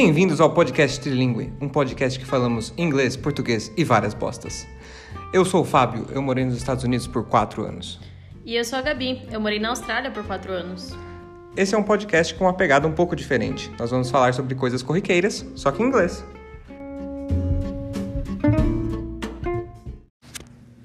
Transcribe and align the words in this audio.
Bem-vindos 0.00 0.40
ao 0.40 0.54
podcast 0.54 1.00
Trilingue, 1.00 1.52
um 1.60 1.68
podcast 1.68 2.20
que 2.20 2.24
falamos 2.24 2.72
inglês, 2.78 3.16
português 3.16 3.72
e 3.76 3.82
várias 3.82 4.14
bostas. 4.14 4.64
Eu 5.34 5.44
sou 5.44 5.62
o 5.62 5.64
Fábio, 5.64 6.06
eu 6.12 6.22
morei 6.22 6.44
nos 6.44 6.56
Estados 6.56 6.84
Unidos 6.84 7.08
por 7.08 7.24
4 7.24 7.64
anos. 7.64 7.98
E 8.46 8.54
eu 8.54 8.64
sou 8.64 8.78
a 8.78 8.82
Gabi, 8.82 9.26
eu 9.28 9.40
morei 9.40 9.58
na 9.58 9.70
Austrália 9.70 10.08
por 10.12 10.24
4 10.24 10.52
anos. 10.52 10.96
Esse 11.56 11.74
é 11.74 11.78
um 11.78 11.82
podcast 11.82 12.32
com 12.36 12.44
uma 12.44 12.54
pegada 12.54 12.86
um 12.86 12.92
pouco 12.92 13.16
diferente. 13.16 13.72
Nós 13.76 13.90
vamos 13.90 14.08
falar 14.08 14.32
sobre 14.34 14.54
coisas 14.54 14.84
corriqueiras, 14.84 15.44
só 15.56 15.72
que 15.72 15.82
em 15.82 15.86
inglês. 15.86 16.24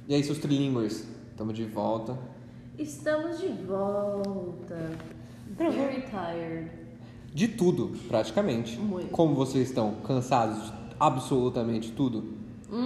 E 0.08 0.16
aí, 0.16 0.24
seus 0.24 0.40
trilinguers? 0.40 1.06
Estamos 1.30 1.56
de 1.56 1.66
volta. 1.66 2.18
Estamos 2.80 3.40
de 3.40 3.50
volta. 3.50 4.90
Very 5.56 6.02
tired. 6.02 6.83
De 7.34 7.48
tudo, 7.48 7.92
praticamente. 8.08 8.78
Muito. 8.78 9.10
Como 9.10 9.34
vocês 9.34 9.68
estão? 9.68 9.96
Cansados 10.06 10.66
de 10.66 10.74
absolutamente 11.00 11.92
tudo? 11.92 12.24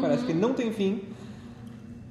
Parece 0.01 0.25
que 0.25 0.33
não 0.33 0.53
tem 0.53 0.71
fim. 0.71 1.01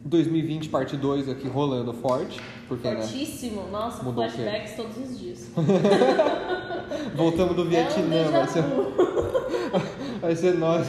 2020 0.04 0.68
parte 0.68 0.96
2 0.96 1.28
aqui 1.28 1.48
rolando 1.48 1.92
forte, 1.92 2.40
porque 2.68 2.88
né, 2.88 3.02
Fortíssimo. 3.02 3.68
Nossa, 3.72 4.04
Mudou 4.04 4.28
flashbacks 4.30 4.76
todos 4.76 4.96
os 4.98 5.18
dias. 5.18 5.50
voltamos 7.16 7.56
do 7.56 7.62
É 7.62 7.64
um 7.64 7.68
Vietnã, 7.68 8.30
vai 8.30 8.46
ser, 8.46 8.62
vai 10.22 10.36
ser 10.36 10.54
nós. 10.54 10.88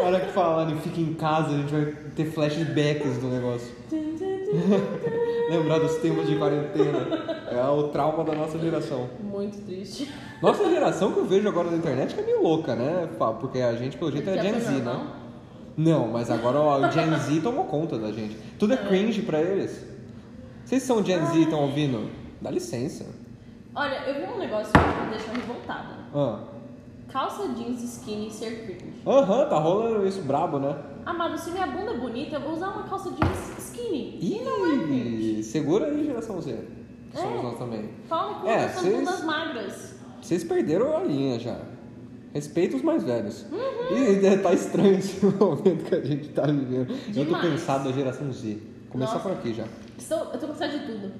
A 0.00 0.02
hora 0.02 0.20
que 0.20 0.32
falarem 0.32 0.76
fica 0.80 1.00
em 1.00 1.14
casa, 1.14 1.50
a 1.50 1.56
gente 1.58 1.72
vai 1.72 1.86
ter 2.16 2.24
flashbacks 2.24 3.18
do 3.18 3.28
negócio. 3.28 3.72
Lembrar 5.48 5.78
dos 5.78 5.96
tempos 5.98 6.26
de 6.28 6.34
quarentena. 6.34 7.41
É 7.52 7.68
o 7.70 7.88
trauma 7.88 8.24
da 8.24 8.34
nossa 8.34 8.58
geração. 8.58 9.08
Muito 9.20 9.64
triste. 9.64 10.10
Nossa 10.40 10.68
geração 10.68 11.12
que 11.12 11.18
eu 11.18 11.24
vejo 11.24 11.48
agora 11.48 11.70
na 11.70 11.76
internet 11.76 12.14
que 12.14 12.20
é 12.20 12.24
meio 12.24 12.42
louca, 12.42 12.74
né? 12.74 13.08
Fá? 13.18 13.32
Porque 13.32 13.60
a 13.60 13.74
gente, 13.74 13.96
pelo 13.96 14.10
jeito, 14.10 14.28
é 14.30 14.42
Gen 14.42 14.58
Z, 14.60 14.70
né? 14.70 15.06
Não, 15.76 16.08
mas 16.08 16.30
agora 16.30 16.60
o 16.60 16.90
Gen 16.90 17.16
Z 17.18 17.40
tomou 17.40 17.64
conta 17.64 17.98
da 17.98 18.12
gente. 18.12 18.36
Tudo 18.58 18.74
é 18.74 18.76
cringe 18.76 19.22
pra 19.22 19.40
eles. 19.40 19.86
Vocês 20.64 20.82
são 20.82 21.04
Gen 21.04 21.24
Z 21.26 21.38
e 21.38 21.42
estão 21.42 21.60
ouvindo? 21.60 22.10
Dá 22.40 22.50
licença. 22.50 23.06
Olha, 23.74 24.02
eu 24.06 24.26
vi 24.26 24.32
um 24.32 24.38
negócio 24.38 24.72
que 24.72 25.04
me 25.04 25.10
deixou 25.10 25.34
revoltada. 25.34 25.94
Ah. 26.14 26.40
Calça 27.08 27.48
jeans 27.48 27.82
skinny 27.82 28.30
ser 28.30 28.64
cringe. 28.64 29.02
Aham, 29.06 29.46
tá 29.46 29.58
rolando 29.58 30.06
isso 30.06 30.22
brabo, 30.22 30.58
né? 30.58 30.76
Amado, 31.04 31.38
se 31.38 31.50
minha 31.50 31.66
bunda 31.66 31.92
é 31.92 31.98
bonita, 31.98 32.36
eu 32.36 32.40
vou 32.40 32.52
usar 32.52 32.68
uma 32.68 32.84
calça 32.84 33.10
jeans 33.10 33.58
skinny. 33.58 34.18
E 34.20 34.42
não 34.44 34.66
é 34.66 34.84
cringe. 34.84 35.38
Ih, 35.38 35.42
segura 35.42 35.86
aí, 35.86 36.04
geração 36.04 36.40
Z. 36.40 36.58
Que 37.12 37.18
Somos 37.18 37.42
nós 37.42 37.58
também. 37.58 37.90
Fala 38.08 38.40
com 38.40 38.48
É, 38.48 38.64
essas 38.64 38.84
bundas 38.84 39.22
magras. 39.24 39.94
Vocês 40.20 40.44
perderam 40.44 40.96
a 40.96 41.00
linha 41.04 41.38
já. 41.38 41.58
Respeita 42.32 42.76
os 42.76 42.82
mais 42.82 43.04
velhos. 43.04 43.44
Uhum. 43.52 43.96
E 43.96 44.38
tá 44.42 44.52
estranho 44.54 44.94
esse 44.98 45.24
momento 45.26 45.84
que 45.84 45.94
a 45.94 46.00
gente 46.00 46.28
tá 46.30 46.42
vivendo. 46.46 46.90
Eu 46.90 47.14
tô 47.14 47.24
Demais. 47.24 47.44
cansado 47.50 47.84
da 47.84 47.92
geração 47.92 48.32
Z. 48.32 48.58
Começar 48.88 49.14
Nossa. 49.14 49.28
por 49.28 49.38
aqui 49.38 49.52
já. 49.54 49.64
Estou, 49.98 50.18
eu 50.32 50.38
tô 50.38 50.46
cansada 50.48 50.78
de 50.78 50.86
tudo. 50.86 51.12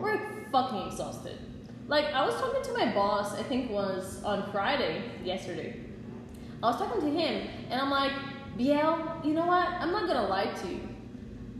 We're 0.00 0.20
fucking 0.52 0.88
exhausted. 0.88 1.38
Like, 1.88 2.06
I 2.06 2.26
was 2.26 2.34
talking 2.36 2.62
to 2.62 2.72
my 2.72 2.92
boss, 2.92 3.38
I 3.38 3.42
think 3.44 3.70
was 3.70 4.22
on 4.24 4.50
Friday, 4.50 5.02
yesterday. 5.24 5.80
I 6.62 6.66
was 6.66 6.76
talking 6.76 7.00
to 7.00 7.06
him, 7.10 7.48
and 7.70 7.80
I'm 7.80 7.90
like, 7.90 8.12
Biel, 8.56 9.20
you 9.22 9.34
know 9.34 9.46
what? 9.46 9.68
I'm 9.68 9.92
not 9.92 10.06
gonna 10.06 10.28
lie 10.28 10.46
to 10.46 10.68
you. 10.68 10.88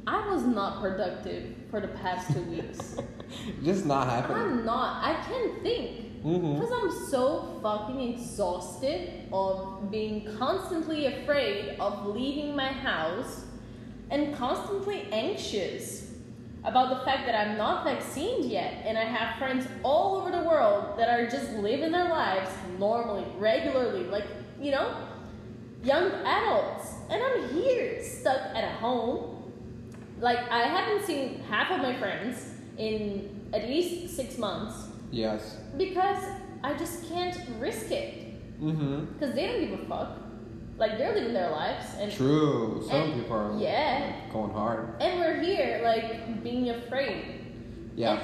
I 0.07 0.29
was 0.31 0.43
not 0.43 0.81
productive 0.81 1.55
for 1.71 1.81
the 1.81 1.89
past 1.89 2.33
two 2.33 2.43
weeks. 2.45 2.97
Just 3.65 3.87
not 3.87 4.09
happening. 4.09 4.37
I'm 4.37 4.65
not. 4.65 5.05
I 5.05 5.21
can't 5.27 5.63
think. 5.63 6.23
Mm-hmm. 6.23 6.55
Because 6.55 6.73
I'm 6.73 7.09
so 7.11 7.59
fucking 7.63 8.01
exhausted 8.15 9.29
of 9.33 9.91
being 9.91 10.37
constantly 10.39 11.07
afraid 11.07 11.77
of 11.79 12.07
leaving 12.07 12.57
my 12.57 12.69
house 12.69 13.45
and 14.11 14.35
constantly 14.37 15.09
anxious 15.13 16.13
about 16.65 16.99
the 16.99 17.05
fact 17.05 17.27
that 17.27 17.35
I'm 17.35 17.57
not 17.57 17.85
vaccinated 17.85 18.47
yet 18.47 18.83
and 18.85 18.97
I 18.99 19.05
have 19.05 19.39
friends 19.39 19.67
all 19.83 20.17
over 20.17 20.31
the 20.31 20.43
world 20.43 20.99
that 20.99 21.09
are 21.09 21.29
just 21.29 21.53
living 21.53 21.93
their 21.93 22.09
lives 22.09 22.51
normally, 22.79 23.25
regularly, 23.39 24.05
like, 24.05 24.25
you 24.61 24.73
know, 24.73 25.06
young 25.87 26.11
adults. 26.25 26.95
And 27.09 27.23
I'm 27.23 27.49
here 27.55 28.03
stuck 28.03 28.41
at 28.55 28.65
home. 28.81 29.53
Like, 30.21 30.39
I 30.51 30.63
haven't 30.63 31.07
seen 31.07 31.41
half 31.49 31.71
of 31.71 31.79
my 31.81 31.97
friends 31.97 32.55
in 32.77 33.49
at 33.53 33.65
least 33.69 34.17
six 34.17 34.39
months 34.39 34.89
Yes. 35.13 35.59
because 35.79 36.23
I 36.65 36.75
just 36.75 37.09
can't 37.09 37.39
risk 37.61 37.91
it. 37.91 38.61
Mm-hmm. 38.61 39.05
Because 39.13 39.35
they 39.35 39.47
don't 39.47 39.61
give 39.61 39.81
a 39.81 39.85
fuck. 39.87 40.19
Like 40.79 40.99
they're 40.99 41.15
living 41.15 41.33
their 41.33 41.51
lives 41.51 41.87
and 41.99 42.13
True. 42.13 42.85
Some 42.87 42.97
and- 42.97 43.15
people 43.15 43.37
are 43.37 43.59
yeah. 43.59 44.13
going 44.33 44.51
hard. 44.53 45.01
And 45.01 45.21
we're 45.21 45.41
here 45.41 45.81
like 45.85 46.43
being 46.43 46.69
afraid. 46.71 47.47
Yeah. 47.95 48.19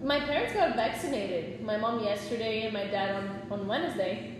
And 0.00 0.08
my 0.08 0.18
parents 0.18 0.52
got 0.54 0.74
vaccinated. 0.74 1.62
My 1.62 1.76
mom 1.76 2.02
yesterday 2.02 2.62
and 2.62 2.72
my 2.72 2.86
dad 2.86 3.14
on, 3.14 3.60
on 3.60 3.68
Wednesday. 3.68 4.34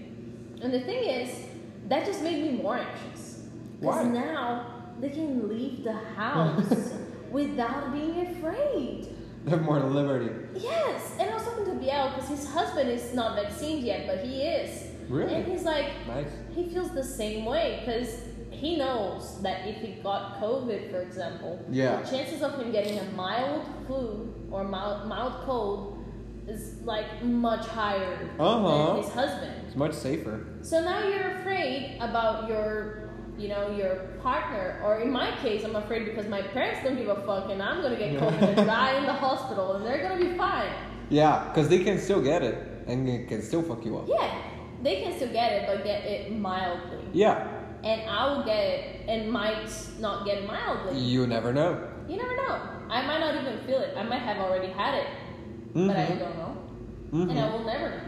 And 0.60 0.72
the 0.72 0.80
thing 0.80 1.04
is, 1.04 1.46
that 1.88 2.06
just 2.06 2.22
made 2.22 2.42
me 2.42 2.62
more 2.62 2.76
anxious. 2.78 3.42
Why? 3.80 4.04
Because 4.04 4.14
now 4.14 4.66
they 5.00 5.10
can 5.10 5.48
leave 5.48 5.84
the 5.84 5.92
house 5.92 6.94
without 7.30 7.92
being 7.92 8.26
afraid. 8.26 9.08
They 9.44 9.50
have 9.50 9.62
more 9.62 9.80
liberty. 9.80 10.30
Yes, 10.54 11.16
and 11.18 11.28
I 11.30 11.34
was 11.34 11.42
talking 11.44 11.64
to 11.64 11.72
Biel 11.74 12.10
because 12.14 12.28
his 12.28 12.48
husband 12.48 12.88
is 12.90 13.12
not 13.12 13.34
vaccinated 13.36 13.82
yet, 13.84 14.06
but 14.06 14.20
he 14.20 14.42
is. 14.42 14.88
Really? 15.08 15.34
And 15.34 15.44
he's 15.50 15.64
like, 15.64 15.86
Nice. 16.06 16.28
he 16.54 16.68
feels 16.68 16.90
the 16.94 17.02
same 17.02 17.44
way 17.44 17.82
because 17.84 18.20
he 18.50 18.76
knows 18.76 19.42
that 19.42 19.66
if 19.66 19.76
he 19.78 19.94
got 20.00 20.40
COVID, 20.40 20.90
for 20.92 21.00
example, 21.00 21.58
Yeah. 21.68 22.00
the 22.02 22.08
chances 22.16 22.40
of 22.42 22.54
him 22.60 22.70
getting 22.70 22.98
a 23.00 23.04
mild 23.16 23.66
flu 23.88 24.32
or 24.52 24.62
mild, 24.62 25.08
mild 25.08 25.42
cold 25.44 25.98
is 26.46 26.76
like 26.84 27.24
much 27.24 27.66
higher 27.66 28.30
Uh-huh. 28.38 28.94
than 28.94 29.02
his 29.02 29.12
husband. 29.12 29.61
It's 29.72 29.78
much 29.78 29.94
safer. 29.94 30.44
So 30.60 30.84
now 30.84 31.08
you're 31.08 31.38
afraid 31.38 31.96
about 31.98 32.46
your, 32.46 33.08
you 33.38 33.48
know, 33.48 33.74
your 33.74 33.94
partner, 34.22 34.78
or 34.84 35.00
in 35.00 35.10
my 35.10 35.34
case, 35.40 35.64
I'm 35.64 35.76
afraid 35.76 36.04
because 36.04 36.28
my 36.28 36.42
parents 36.42 36.80
don't 36.84 36.94
give 36.98 37.08
a 37.08 37.16
fuck, 37.24 37.48
and 37.50 37.62
I'm 37.62 37.80
gonna 37.80 37.96
get 37.96 38.20
COVID 38.20 38.48
and 38.58 38.66
die 38.76 38.98
in 38.98 39.06
the 39.06 39.14
hospital, 39.14 39.76
and 39.76 39.86
they're 39.86 40.02
gonna 40.06 40.22
be 40.22 40.36
fine. 40.36 40.70
Yeah, 41.08 41.48
because 41.48 41.70
they 41.70 41.82
can 41.82 41.98
still 41.98 42.20
get 42.20 42.42
it 42.42 42.84
and 42.86 43.08
it 43.08 43.28
can 43.28 43.40
still 43.40 43.62
fuck 43.62 43.82
you 43.82 43.96
up. 43.96 44.04
Yeah, 44.08 44.42
they 44.82 45.00
can 45.00 45.16
still 45.16 45.32
get 45.32 45.52
it, 45.52 45.66
but 45.66 45.84
get 45.84 46.04
it 46.04 46.36
mildly, 46.36 46.98
Yeah. 47.14 47.48
and 47.82 48.02
I 48.10 48.30
will 48.30 48.44
get 48.44 48.58
it 48.62 49.08
and 49.08 49.32
might 49.32 49.70
not 50.00 50.26
get 50.26 50.36
it 50.42 50.46
mildly. 50.46 50.98
You 51.00 51.26
never 51.26 51.50
know. 51.54 51.88
You 52.06 52.18
never 52.18 52.36
know. 52.36 52.60
I 52.90 53.06
might 53.06 53.20
not 53.20 53.36
even 53.40 53.56
feel 53.64 53.78
it. 53.78 53.96
I 53.96 54.02
might 54.02 54.20
have 54.20 54.36
already 54.36 54.70
had 54.70 54.96
it, 54.96 55.06
but 55.72 55.96
I 55.96 56.04
Mhm. 56.12 56.18
don't 56.18 56.36
know, 56.36 56.56
Mhm. 57.14 57.30
and 57.30 57.38
I 57.40 57.50
will 57.50 57.64
never 57.64 57.88
know. 57.88 58.02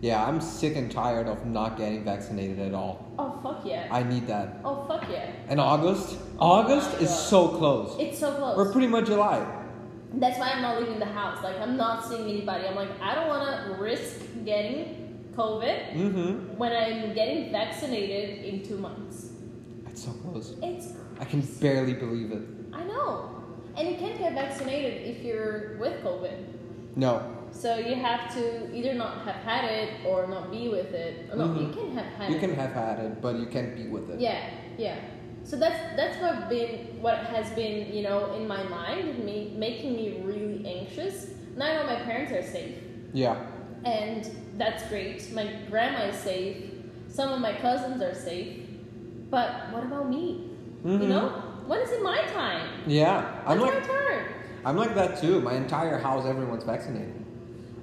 Yeah, 0.00 0.24
I'm 0.24 0.40
sick 0.40 0.76
and 0.76 0.90
tired 0.90 1.26
of 1.26 1.44
not 1.44 1.76
getting 1.76 2.04
vaccinated 2.04 2.58
at 2.58 2.72
all. 2.74 3.12
Oh 3.18 3.38
fuck 3.42 3.64
yeah. 3.66 3.86
I 3.90 4.02
need 4.02 4.26
that. 4.28 4.56
oh 4.64 4.84
fuck 4.88 5.04
yeah. 5.10 5.30
And 5.48 5.60
August? 5.60 6.16
August 6.38 6.94
is 7.00 7.10
so 7.10 7.48
close. 7.48 7.96
It's 7.98 8.18
so 8.18 8.32
close. 8.34 8.56
We're 8.56 8.72
pretty 8.72 8.86
much 8.86 9.06
July. 9.06 9.44
That's 10.14 10.38
why 10.38 10.50
I'm 10.52 10.62
not 10.62 10.80
leaving 10.80 10.98
the 10.98 11.04
house. 11.20 11.44
Like 11.44 11.58
I'm 11.60 11.76
not 11.76 12.06
seeing 12.08 12.22
anybody. 12.24 12.66
I'm 12.66 12.76
like 12.76 12.88
I 13.00 13.14
don't 13.14 13.28
want 13.28 13.66
to 13.66 13.82
risk 13.82 14.20
getting 14.44 15.30
COVID 15.36 15.92
Mm-hmm. 15.94 16.56
when 16.56 16.72
I'm 16.72 17.14
getting 17.14 17.52
vaccinated 17.52 18.44
in 18.44 18.66
two 18.66 18.78
months. 18.78 19.30
It's 19.86 20.02
so 20.04 20.12
close. 20.12 20.54
It's 20.62 20.92
I 21.20 21.24
can 21.26 21.42
barely 21.60 21.92
believe 21.94 22.32
it. 22.32 22.42
I 22.72 22.84
know, 22.84 23.28
and 23.76 23.86
you 23.88 23.96
can't 23.96 24.18
get 24.18 24.32
vaccinated 24.32 25.06
if 25.06 25.22
you're 25.22 25.76
with 25.78 26.02
COVID. 26.02 26.36
No. 26.96 27.36
So 27.52 27.76
you 27.76 27.94
have 27.96 28.32
to 28.34 28.74
either 28.74 28.94
not 28.94 29.24
have 29.26 29.36
had 29.36 29.64
it 29.70 29.90
or 30.06 30.26
not 30.26 30.50
be 30.50 30.68
with 30.68 30.92
it. 30.94 31.28
No, 31.36 31.44
you 31.44 31.66
Mhm. 31.68 31.74
can 31.74 31.92
have 31.98 32.06
had 32.18 32.30
You 32.30 32.36
it. 32.36 32.40
can 32.40 32.54
have 32.54 32.72
had 32.72 32.98
it, 33.00 33.20
but 33.20 33.36
you 33.36 33.46
can't 33.46 33.74
be 33.76 33.88
with 33.88 34.08
it. 34.10 34.20
Yeah, 34.20 34.38
yeah. 34.78 34.94
So 35.44 35.56
that's 35.56 35.80
that's 35.96 36.16
what 36.22 36.48
been 36.48 37.00
what 37.00 37.18
has 37.34 37.50
been 37.50 37.92
you 37.94 38.02
know 38.02 38.32
in 38.34 38.46
my 38.46 38.62
mind, 38.62 39.24
me 39.24 39.54
making 39.56 39.96
me 39.96 40.20
really 40.24 40.64
anxious. 40.66 41.30
Now 41.56 41.66
I 41.66 41.74
know 41.76 41.84
my 41.86 41.96
parents 41.96 42.32
are 42.32 42.42
safe. 42.42 42.76
Yeah. 43.12 43.36
and 43.82 44.28
that's 44.58 44.82
great. 44.90 45.32
My 45.32 45.46
grandma 45.70 46.00
is 46.12 46.16
safe. 46.16 46.56
Some 47.08 47.32
of 47.32 47.40
my 47.40 47.54
cousins 47.54 48.02
are 48.02 48.14
safe. 48.14 48.58
But 49.30 49.72
what 49.72 49.84
about 49.84 50.06
me? 50.10 50.50
Mhm. 50.84 51.00
You 51.02 51.08
know, 51.08 51.28
when 51.66 51.80
is 51.80 51.90
it 51.90 52.02
my 52.02 52.20
time? 52.34 52.68
Yeah. 52.86 53.24
I'm 53.46 53.58
When's 53.58 53.72
like 53.74 53.80
my 53.80 53.86
turn? 53.88 54.24
I'm 54.66 54.76
like 54.76 54.94
that 54.94 55.16
too. 55.18 55.40
My 55.40 55.54
entire 55.54 55.96
house, 55.98 56.26
everyone's 56.26 56.64
vaccinated. 56.64 57.19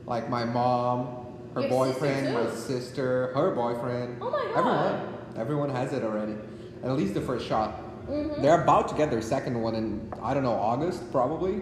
Like 0.08 0.30
my 0.30 0.46
mom, 0.46 1.26
her 1.54 1.62
Your 1.62 1.70
boyfriend, 1.70 2.26
sister 2.28 2.44
my 2.44 2.50
sister, 2.56 3.32
her 3.36 3.52
boyfriend. 3.52 4.18
Oh 4.22 4.32
my 4.32 4.46
God. 4.56 4.58
Everyone. 4.58 5.14
Everyone 5.38 5.70
has 5.70 5.94
it 5.94 6.04
already. 6.04 6.36
At 6.84 6.92
least 6.94 7.14
the 7.14 7.22
first 7.22 7.46
shot. 7.46 7.84
Mhm. 8.08 8.42
They're 8.42 8.64
about 8.64 8.88
to 8.90 8.96
get 8.96 9.12
their 9.12 9.22
second 9.22 9.62
one 9.62 9.76
in 9.76 10.12
I 10.24 10.34
don't 10.34 10.44
know 10.44 10.54
August 10.54 11.12
probably. 11.12 11.62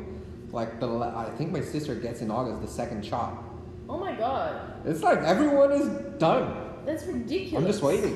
Like 0.51 0.79
the 0.79 0.87
I 0.87 1.29
think 1.37 1.51
my 1.51 1.61
sister 1.61 1.95
gets 1.95 2.21
in 2.21 2.29
August 2.31 2.61
the 2.61 2.67
second 2.67 3.03
shot. 3.03 3.33
Oh 3.89 3.97
my 3.97 4.13
god, 4.15 4.61
It's 4.85 5.01
like 5.03 5.19
everyone 5.19 5.71
is 5.71 5.87
done. 6.19 6.47
that's 6.85 7.05
ridiculous. 7.05 7.61
I'm 7.63 7.67
just 7.67 7.83
waiting. 7.83 8.15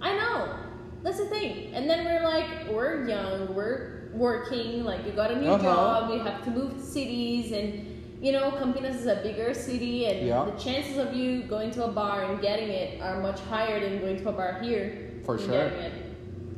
I 0.00 0.16
know. 0.16 0.54
That's 1.02 1.18
the 1.18 1.26
thing. 1.26 1.72
And 1.74 1.88
then 1.88 2.04
we're 2.04 2.22
like, 2.24 2.46
we're 2.70 3.06
young, 3.08 3.54
we're 3.54 4.10
working, 4.12 4.84
like 4.84 5.04
you 5.06 5.12
got 5.12 5.30
a 5.30 5.36
new 5.40 5.48
Uh-huh. 5.50 5.62
job, 5.62 6.10
you 6.12 6.18
have 6.20 6.42
to 6.44 6.50
move 6.50 6.74
to 6.74 6.82
cities, 6.82 7.52
and 7.52 7.97
you 8.20 8.32
know, 8.32 8.50
Campinas 8.50 8.96
is 8.96 9.06
a 9.06 9.16
bigger 9.16 9.54
city, 9.54 10.06
and 10.06 10.26
Yeah. 10.26 10.44
the 10.44 10.52
chances 10.62 10.98
of 10.98 11.14
you 11.14 11.42
going 11.42 11.70
to 11.72 11.84
a 11.84 11.88
bar 11.88 12.24
and 12.24 12.40
getting 12.40 12.68
it 12.68 13.00
are 13.00 13.20
much 13.20 13.40
higher 13.40 13.78
than 13.80 14.00
going 14.00 14.18
to 14.22 14.28
a 14.28 14.32
bar 14.32 14.58
here. 14.62 15.10
For 15.24 15.38
sure. 15.38 15.70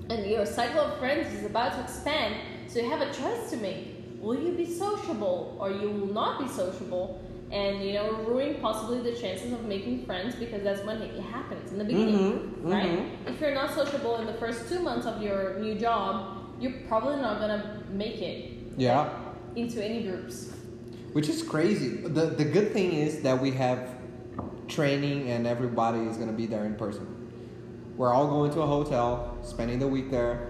And 0.09 0.27
your 0.27 0.47
cycle 0.47 0.81
of 0.81 0.99
friends 0.99 1.33
is 1.35 1.45
about 1.45 1.73
to 1.75 1.81
expand, 1.83 2.35
so 2.67 2.81
you 2.81 2.89
have 2.91 3.01
a 3.03 3.13
choice 3.13 3.51
to 3.51 3.57
make. 3.59 3.89
Will 4.21 4.41
you 4.41 4.53
be 4.53 4.67
sociable 4.67 5.57
or 5.61 5.71
you 5.71 5.89
will 5.91 6.13
not 6.13 6.41
be 6.41 6.49
sociable? 6.49 7.21
And 7.53 7.83
you 7.83 7.95
know, 7.95 8.13
ruin 8.29 8.57
possibly 8.61 9.01
the 9.01 9.17
chances 9.19 9.53
of 9.53 9.65
making 9.65 10.07
friends 10.07 10.37
because 10.37 10.63
that's 10.63 10.85
when 10.85 11.03
it 11.03 11.19
happens 11.21 11.73
in 11.73 11.79
the 11.79 11.85
beginning, 11.85 12.55
Mhm, 12.63 12.73
right? 12.73 12.91
mhm. 12.91 13.07
If 13.29 13.41
you're 13.41 13.55
not 13.55 13.75
sociable 13.75 14.17
in 14.17 14.27
the 14.27 14.35
first 14.35 14.69
two 14.69 14.79
months 14.81 15.05
of 15.07 15.21
your 15.21 15.59
new 15.59 15.75
job, 15.75 16.37
you're 16.61 16.79
probably 16.87 17.17
not 17.21 17.41
gonna 17.41 17.83
make 17.91 18.21
it 18.23 18.53
Yeah. 18.77 19.09
into 19.57 19.85
any 19.85 20.05
groups. 20.05 20.53
Which 21.13 21.29
is 21.29 21.43
crazy. 21.43 21.89
The 21.89 22.27
the 22.27 22.45
good 22.45 22.73
thing 22.73 22.93
is 22.93 23.23
that 23.23 23.41
we 23.41 23.51
have 23.53 23.97
training 24.69 25.31
and 25.31 25.47
everybody 25.47 26.01
is 26.01 26.17
gonna 26.17 26.33
be 26.33 26.47
there 26.47 26.65
in 26.65 26.77
person. 26.77 27.17
We're 27.97 28.13
all 28.15 28.29
going 28.29 28.53
to 28.53 28.63
a 28.63 28.67
hotel, 28.67 29.37
spending 29.43 29.79
the 29.79 29.89
week 29.89 30.11
there, 30.11 30.49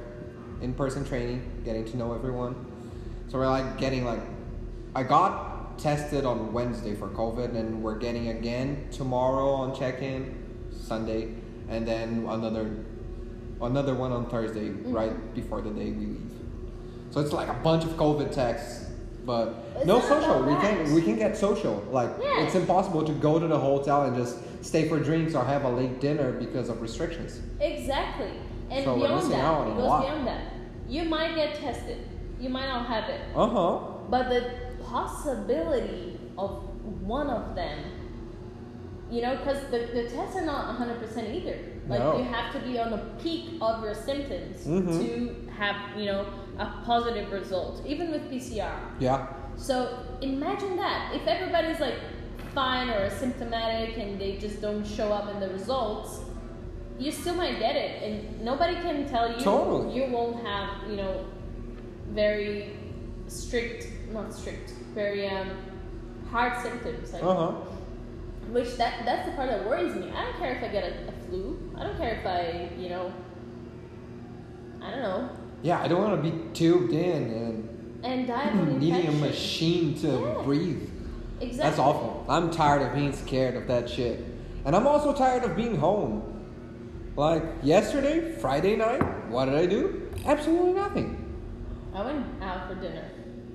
in 0.60 0.74
person 0.74 1.04
training, 1.04 1.62
getting 1.64 1.84
to 1.86 1.96
know 1.96 2.14
everyone. 2.14 2.54
So 3.28 3.38
we're 3.38 3.48
like 3.48 3.78
getting 3.78 4.04
like 4.04 4.20
I 4.94 5.02
got 5.02 5.78
tested 5.78 6.24
on 6.24 6.52
Wednesday 6.52 6.94
for 6.94 7.08
COVID 7.08 7.56
and 7.56 7.82
we're 7.82 7.98
getting 7.98 8.28
again 8.28 8.88
tomorrow 8.90 9.50
on 9.50 9.74
check 9.74 10.02
in, 10.02 10.36
Sunday, 10.70 11.34
and 11.68 11.86
then 11.86 12.26
another 12.28 12.70
another 13.62 13.94
one 13.94 14.12
on 14.12 14.26
Thursday, 14.26 14.70
right 14.70 15.12
mm-hmm. 15.12 15.34
before 15.34 15.60
the 15.60 15.70
day 15.70 15.90
we 15.90 16.06
leave. 16.06 16.30
So 17.10 17.20
it's 17.20 17.32
like 17.32 17.48
a 17.48 17.54
bunch 17.54 17.84
of 17.84 17.90
COVID 17.90 18.30
tests, 18.32 18.89
but 19.26 19.54
It's 19.76 19.86
no 19.86 20.00
social. 20.00 20.42
We 20.42 20.52
that. 20.54 20.60
can 20.86 20.94
we 20.94 21.02
can 21.02 21.16
get 21.16 21.36
social. 21.36 21.82
Like 21.90 22.10
Yeah. 22.22 22.42
it's 22.44 22.54
impossible 22.54 23.04
to 23.04 23.12
go 23.12 23.38
to 23.38 23.46
the 23.46 23.58
hotel 23.58 24.02
and 24.02 24.16
just 24.16 24.38
stay 24.64 24.88
for 24.88 24.98
drinks 24.98 25.34
or 25.34 25.44
have 25.44 25.64
a 25.64 25.68
late 25.70 26.00
dinner 26.00 26.32
because 26.32 26.68
of 26.68 26.80
restrictions. 26.80 27.40
Exactly. 27.60 28.32
And 28.70 28.84
So 28.84 28.94
beyond 28.96 29.32
that, 29.32 29.40
out 29.44 29.66
it 29.68 29.76
goes 29.76 30.02
beyond 30.04 30.26
that. 30.26 30.52
You 30.88 31.04
might 31.04 31.34
get 31.34 31.54
tested. 31.56 31.98
You 32.40 32.48
might 32.48 32.66
not 32.68 32.86
have 32.86 33.08
it. 33.10 33.20
Uh 33.34 33.48
huh. 33.48 33.78
But 34.08 34.28
the 34.30 34.42
possibility 34.82 36.18
of 36.38 36.50
one 37.02 37.28
of 37.28 37.54
them, 37.54 37.78
you 39.10 39.22
know, 39.22 39.36
because 39.36 39.60
the, 39.70 39.88
the 39.92 40.08
tests 40.08 40.36
are 40.36 40.44
not 40.46 40.78
100% 40.78 41.34
either. 41.34 41.58
Like, 41.88 42.00
No. 42.00 42.18
you 42.18 42.24
have 42.24 42.52
to 42.54 42.60
be 42.60 42.78
on 42.78 42.90
the 42.90 42.98
peak 43.22 43.58
of 43.60 43.82
your 43.82 43.94
symptoms 43.94 44.64
Mhm. 44.66 44.86
to 45.00 45.50
have, 45.58 45.76
you 45.98 46.06
know, 46.06 46.24
a 46.60 46.66
positive 46.84 47.32
result, 47.32 47.82
even 47.86 48.10
with 48.10 48.30
PCR. 48.30 48.78
Yeah. 49.00 49.26
So 49.56 49.98
imagine 50.20 50.76
that. 50.76 51.12
If 51.14 51.26
everybody's 51.26 51.80
like 51.80 51.98
fine 52.54 52.88
or 52.90 53.08
asymptomatic 53.08 53.98
and 54.00 54.20
they 54.20 54.36
just 54.36 54.60
don't 54.60 54.86
show 54.86 55.12
up 55.12 55.32
in 55.34 55.40
the 55.40 55.48
results, 55.48 56.20
you 56.98 57.10
still 57.10 57.34
might 57.34 57.58
get 57.58 57.76
it. 57.76 58.02
And 58.02 58.42
nobody 58.42 58.74
can 58.74 59.08
tell 59.08 59.32
you 59.32 59.40
Totally. 59.40 59.94
you 59.96 60.04
won't 60.12 60.44
have, 60.46 60.88
you 60.90 60.96
know, 60.96 61.24
very 62.10 62.76
strict, 63.26 63.86
not 64.12 64.34
strict, 64.34 64.72
very 64.94 65.28
um, 65.28 65.50
hard 66.30 66.60
symptoms. 66.62 67.12
Like, 67.12 67.22
Uh 67.22 67.34
huh. 67.34 67.52
Which 68.50 68.76
that 68.78 69.04
that's 69.04 69.28
the 69.28 69.34
part 69.36 69.48
that 69.48 69.64
worries 69.66 69.94
me. 69.94 70.10
I 70.10 70.24
don't 70.24 70.36
care 70.38 70.56
if 70.56 70.62
I 70.64 70.68
get 70.68 70.82
a, 70.84 71.08
a 71.08 71.12
flu. 71.28 71.72
I 71.76 71.84
don't 71.84 71.96
care 71.96 72.14
if 72.18 72.26
I, 72.26 72.68
you 72.76 72.88
know, 72.88 73.12
I 74.82 74.90
don't 74.90 75.02
know, 75.02 75.28
Yeah, 75.62 75.80
I 75.80 75.88
don't 75.88 76.02
want 76.02 76.22
to 76.22 76.30
be 76.30 76.36
tubed 76.54 76.92
in 76.92 77.22
and 77.32 77.66
and 78.02 78.26
die 78.26 78.44
of 78.44 78.58
an 78.68 78.78
needing 78.80 79.08
a 79.08 79.12
machine 79.12 79.94
to 80.00 80.08
Yeah. 80.08 80.42
breathe. 80.42 80.88
Exactly. 81.40 81.56
That's 81.56 81.78
awful. 81.78 82.24
I'm 82.28 82.50
tired 82.50 82.82
of 82.82 82.94
being 82.94 83.12
scared 83.12 83.56
of 83.56 83.66
that 83.68 83.88
shit. 83.88 84.24
And 84.64 84.74
I'm 84.76 84.86
also 84.86 85.12
tired 85.14 85.42
of 85.44 85.56
being 85.56 85.76
home. 85.76 86.22
Like 87.16 87.42
yesterday, 87.62 88.32
Friday 88.36 88.76
night, 88.76 89.02
what 89.28 89.46
did 89.46 89.54
I 89.54 89.66
do? 89.66 90.10
Absolutely 90.24 90.72
nothing. 90.74 91.16
I 91.94 92.04
went 92.04 92.24
out 92.42 92.68
for 92.68 92.74
dinner. 92.76 93.04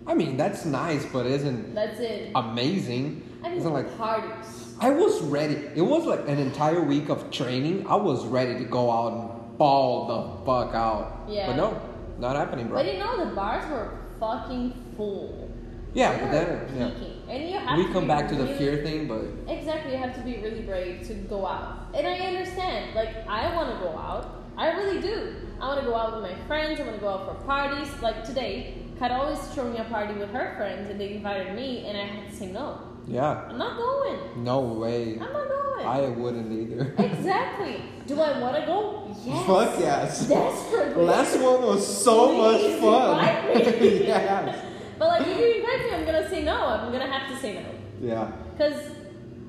I 0.08 0.13
mean, 0.13 0.38
that's 0.38 0.66
nice, 0.66 1.06
but 1.06 1.25
isn't 1.25 1.74
That's 1.74 2.00
it. 2.00 2.31
amazing. 2.36 3.24
I 3.44 3.50
mean, 3.50 3.58
Isn't 3.60 3.74
like 3.74 3.98
parties. 3.98 4.74
I 4.80 4.90
was 4.92 5.22
ready. 5.24 5.56
It 5.75 5.81
was 5.81 6.06
like 6.06 6.28
an 6.28 6.38
entire 6.38 6.81
week 6.81 7.10
of 7.10 7.31
training. 7.31 7.86
I 7.88 7.96
was 7.96 8.25
ready 8.25 8.58
to 8.60 8.66
go 8.66 8.92
out 8.92 9.13
and 9.13 9.58
ball 9.58 10.08
the 10.08 10.46
fuck 10.46 10.75
out. 10.75 11.25
Yeah. 11.30 11.48
But 11.48 11.56
no, 11.56 11.81
not 12.19 12.35
happening, 12.35 12.67
bro. 12.67 12.77
But 12.77 12.91
you 12.91 13.00
know, 13.00 13.25
the 13.25 13.35
bars 13.35 13.69
were 13.69 13.97
fucking 14.19 14.73
full. 14.95 15.50
Yeah, 15.94 16.19
but 16.19 16.31
then 16.31 16.77
yeah. 16.77 16.89
peaking. 16.89 17.21
And 17.29 17.50
you 17.50 17.57
have 17.57 17.77
we 17.77 17.91
come 17.91 18.07
back 18.07 18.27
to 18.29 18.35
the 18.35 18.47
fear 18.56 18.83
thing, 18.83 19.07
but 19.07 19.23
Exactly, 19.47 19.94
you 19.94 19.97
have 19.97 20.13
to 20.15 20.21
be 20.21 20.38
really 20.38 20.62
brave 20.62 21.07
to 21.07 21.13
go 21.13 21.47
out. 21.47 21.88
And 21.94 22.06
I 22.06 22.17
understand. 22.19 22.94
Like, 22.95 23.27
I 23.27 23.56
want 23.56 23.77
to 23.77 23.83
go 23.83 23.97
out. 23.97 24.44
I 24.57 24.71
really 24.71 25.01
do. 25.01 25.35
I 25.59 25.67
want 25.67 25.79
to 25.81 25.85
go 25.85 25.95
out 25.95 26.21
with 26.21 26.29
my 26.29 26.38
friends. 26.47 26.79
I 26.79 26.83
want 26.83 26.95
to 26.95 27.01
go 27.01 27.09
out 27.09 27.25
for 27.25 27.45
parties. 27.45 27.89
Like 28.01 28.23
today, 28.23 28.75
Kat 29.00 29.12
always 29.12 29.39
throwing 29.50 29.77
a 29.77 29.83
party 29.85 30.13
with 30.13 30.29
her 30.31 30.53
friends, 30.57 30.89
and 30.89 31.00
they 31.00 31.13
invited 31.13 31.56
me, 31.56 31.88
and 31.88 31.97
I 31.97 32.06
had 32.06 32.29
to 32.29 32.35
say 32.35 32.47
no. 32.47 32.79
Yeah, 33.07 33.48
I'm 33.50 33.57
not 33.57 33.78
going. 33.78 34.44
no 34.44 34.62
way. 34.62 35.13
I'm 35.13 35.19
not 35.19 35.48
going. 35.48 35.86
I 35.86 36.10
wouldn't 36.10 36.52
either. 36.52 36.96
exactly. 36.98 37.84
Do 38.07 38.19
I 38.19 38.40
want 38.40 38.56
to 38.56 38.66
go? 38.66 39.16
Yes. 39.24 39.46
Fuck 39.48 39.80
yes. 39.80 40.28
Desperately. 40.28 41.04
Last 41.06 41.40
one 41.40 41.62
was 41.62 42.04
so 42.04 42.28
Please 42.28 42.81
much 42.81 42.81
fun. 42.81 43.24
yes. 43.84 44.66
But 44.98 45.07
like, 45.07 45.28
if 45.28 45.40
you 45.40 45.56
invite 45.56 45.80
me, 45.80 45.96
I'm 45.96 46.06
gonna 46.06 46.30
say 46.30 46.44
no. 46.44 46.56
I'm 46.56 46.92
gonna 46.92 47.12
have 47.12 47.30
to 47.30 47.38
say 47.42 47.56
no. 47.56 48.07
Yeah. 48.07 48.31
Because 48.52 48.92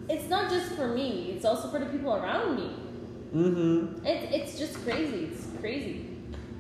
it's 0.09 0.29
not 0.29 0.51
just 0.51 0.73
for 0.73 0.89
me, 0.89 1.33
it's 1.37 1.45
also 1.45 1.69
for 1.69 1.79
the 1.79 1.87
people 1.87 2.15
around 2.15 2.57
me. 2.57 2.71
Mm-hmm. 3.35 4.07
It, 4.07 4.33
it's 4.33 4.59
just 4.59 4.83
crazy. 4.85 5.31
It's 5.33 5.47
crazy. 5.61 6.07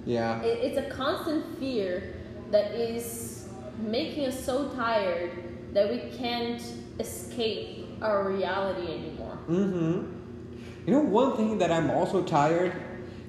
Yeah. 0.05 0.43
It, 0.43 0.59
it's 0.65 0.79
a 0.79 0.91
constant 0.95 1.59
fear 1.59 2.15
that 2.51 2.73
is 2.73 3.49
making 3.79 4.27
us 4.27 4.45
so 4.45 4.69
tired 4.71 5.31
that 5.77 5.91
we 5.91 5.99
can't 6.17 6.63
escape 6.99 7.87
our 8.01 8.31
reality 8.31 8.91
anymore. 8.95 9.39
Mm-hmm. 9.47 10.07
You 10.87 10.93
know 10.95 11.01
one 11.01 11.37
thing 11.37 11.59
that 11.59 11.71
I'm 11.71 11.91
also 11.91 12.23
tired? 12.23 12.73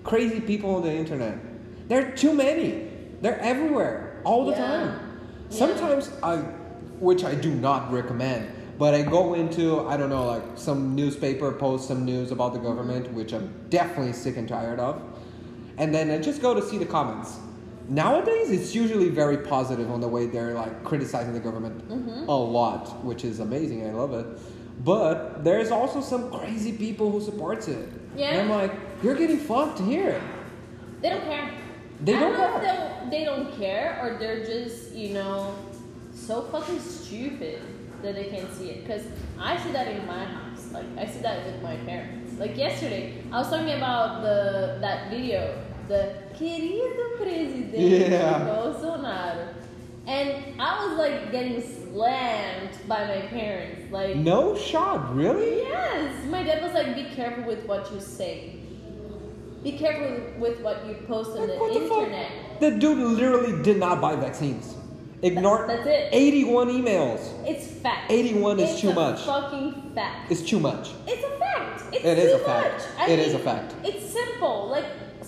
Crazy 0.06 0.40
people 0.40 0.76
on 0.76 0.82
the 0.82 0.94
internet. 0.94 1.38
There 1.90 2.08
are 2.08 2.12
too 2.12 2.34
many. 2.34 2.88
They're 3.22 3.38
everywhere. 3.42 4.22
All 4.24 4.46
the 4.46 4.52
Yeah. 4.52 4.66
time. 4.66 5.20
Yeah. 5.50 5.58
Sometimes 5.58 6.10
I 6.24 6.38
which 7.00 7.26
I 7.26 7.36
do 7.36 7.54
not 7.54 7.92
recommend, 7.92 8.50
but 8.80 8.94
I 8.94 9.02
go 9.02 9.34
into 9.34 9.86
I 9.86 9.98
don't 9.98 10.10
know, 10.10 10.26
like 10.26 10.46
some 10.56 10.96
newspaper 10.96 11.52
post 11.52 11.86
some 11.90 12.06
news 12.06 12.32
about 12.32 12.54
the 12.54 12.60
government, 12.60 13.12
which 13.12 13.34
I'm 13.34 13.50
definitely 13.70 14.14
sick 14.14 14.38
and 14.38 14.48
tired 14.48 14.80
of. 14.80 15.02
And 15.78 15.94
then 15.94 16.10
I 16.12 16.18
just 16.18 16.42
go 16.42 16.54
to 16.54 16.62
see 16.62 16.78
the 16.78 16.86
comments. 16.86 17.40
Nowadays 17.90 18.52
it's 18.52 18.76
usually 18.76 19.10
very 19.10 19.38
positive 19.38 19.90
on 19.90 20.02
the 20.02 20.08
way 20.08 20.26
they're 20.28 20.54
like 20.54 20.84
criticizing 20.84 21.34
the 21.34 21.40
government 21.40 21.88
Mm-hmm. 21.88 22.28
a 22.30 22.36
lot, 22.38 23.04
which 23.04 23.24
is 23.24 23.40
amazing. 23.40 23.88
I 23.88 23.92
love 23.92 24.14
it. 24.14 24.26
But 24.84 25.44
there's 25.44 25.72
also 25.72 26.02
some 26.02 26.30
crazy 26.32 26.74
people 26.74 27.10
who 27.12 27.22
supports 27.22 27.68
it. 27.68 27.90
Yeah. 28.16 28.32
And 28.32 28.42
I'm 28.42 28.50
like, 28.50 28.74
you're 29.02 29.16
getting 29.16 29.38
fucked 29.40 29.80
here. 29.80 30.22
They 31.02 31.10
don't 31.10 31.24
care. 31.24 31.52
They 32.02 32.14
don't 32.14 32.34
know 32.34 32.58
if 32.58 32.62
care. 32.62 33.02
they 33.10 33.20
they 33.20 33.26
don't 33.26 33.58
care 33.58 34.00
or 34.02 34.18
they're 34.20 34.44
just, 34.46 34.94
you 34.94 35.14
know, 35.14 35.56
so 36.14 36.42
fucking 36.44 36.80
stupid 36.80 37.62
that 38.04 38.14
they 38.16 38.26
can't 38.26 38.52
see 38.54 38.70
it. 38.70 38.86
Because 38.86 39.04
I 39.40 39.58
see 39.58 39.72
that 39.72 39.88
in 39.88 40.06
my 40.06 40.26
house. 40.26 40.72
Like, 40.72 40.86
I 40.98 41.06
see 41.08 41.22
that 41.22 41.46
with 41.46 41.62
my 41.64 41.76
parents. 41.78 42.38
Like, 42.38 42.56
yesterday, 42.58 43.24
I 43.32 43.40
was 43.40 43.50
talking 43.50 43.72
about 43.72 44.22
the 44.22 44.78
that 44.82 45.10
video, 45.10 45.58
the 45.88 46.14
querido 46.38 47.18
presidente 47.18 47.78
Yeah. 48.12 48.40
Bolsonaro. 48.48 49.48
And 50.08 50.60
I 50.60 50.86
was 50.88 50.98
like 50.98 51.32
getting 51.32 51.62
slammed 51.62 52.72
by 52.88 53.06
my 53.08 53.28
parents. 53.28 53.92
Like, 53.92 54.16
No 54.16 54.56
shot, 54.56 55.14
really? 55.16 55.58
Yes, 55.64 56.26
my 56.30 56.44
dad 56.44 56.62
was 56.64 56.74
like, 56.74 56.96
"Be 56.96 57.06
careful 57.16 57.44
with 57.44 57.66
what 57.66 57.92
you 57.94 58.00
say. 58.00 58.54
Be 59.64 59.74
careful 59.74 60.40
with, 60.40 60.62
what 60.62 60.86
you 60.88 60.94
post 61.08 61.32
on 61.32 61.50
Like, 61.50 61.60
the 61.60 61.82
internet." 61.84 62.32
The 62.62 62.72
dude 62.72 62.98
literally 63.00 63.62
did 63.64 63.78
not 63.80 64.00
buy 64.00 64.16
vaccines. 64.16 64.76
Ignore 65.24 65.66
That- 65.68 65.84
that's 65.84 65.88
it. 65.88 66.10
81 66.14 66.70
emails. 66.70 67.20
It's 67.46 67.66
fact. 67.68 68.10
81 68.12 68.60
is 68.60 68.80
too 68.80 68.92
a 68.92 68.94
much. 68.94 69.20
Fucking 69.22 69.92
fact. 69.96 70.32
It's 70.32 70.42
too 70.44 70.60
much. 70.60 70.90
It's 71.08 71.24
a 71.24 71.30
fact. 71.40 71.82
It's 71.92 72.06
It 72.06 72.18
is 72.20 72.32
too 72.32 72.36
a 72.38 72.46
fact. 72.46 72.74
much. 72.74 72.82
I 73.00 73.12
It 73.12 73.18
mean, 73.18 73.28
is 73.28 73.34
a 73.34 73.40
fact. 73.40 73.74
It's 73.84 74.06
simple. 74.14 74.68
Like 74.70 74.86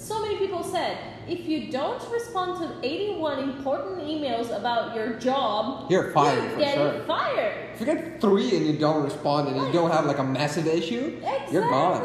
so 0.09 0.19
many 0.23 0.35
people 0.37 0.63
said 0.63 0.97
if 1.27 1.41
you 1.47 1.71
don't 1.71 2.01
respond 2.11 2.49
to 2.61 2.67
81 2.87 3.39
important 3.49 3.99
emails 4.01 4.47
about 4.59 4.95
your 4.95 5.13
job, 5.19 5.89
You're 5.91 6.11
fired 6.11 6.41
you're 6.41 6.51
for 6.53 6.59
getting 6.59 6.91
sure. 6.97 7.03
fired. 7.05 7.69
If 7.73 7.79
you 7.81 7.85
get 7.85 8.19
three 8.19 8.49
and 8.57 8.65
you 8.65 8.75
don't 8.85 9.03
respond 9.03 9.49
and 9.49 9.57
you 9.65 9.71
don't 9.71 9.91
have 9.91 10.05
like 10.05 10.17
a 10.17 10.23
massive 10.23 10.65
issue, 10.65 11.17
Exactly. 11.17 11.53
you're 11.53 11.69
gone. 11.69 12.01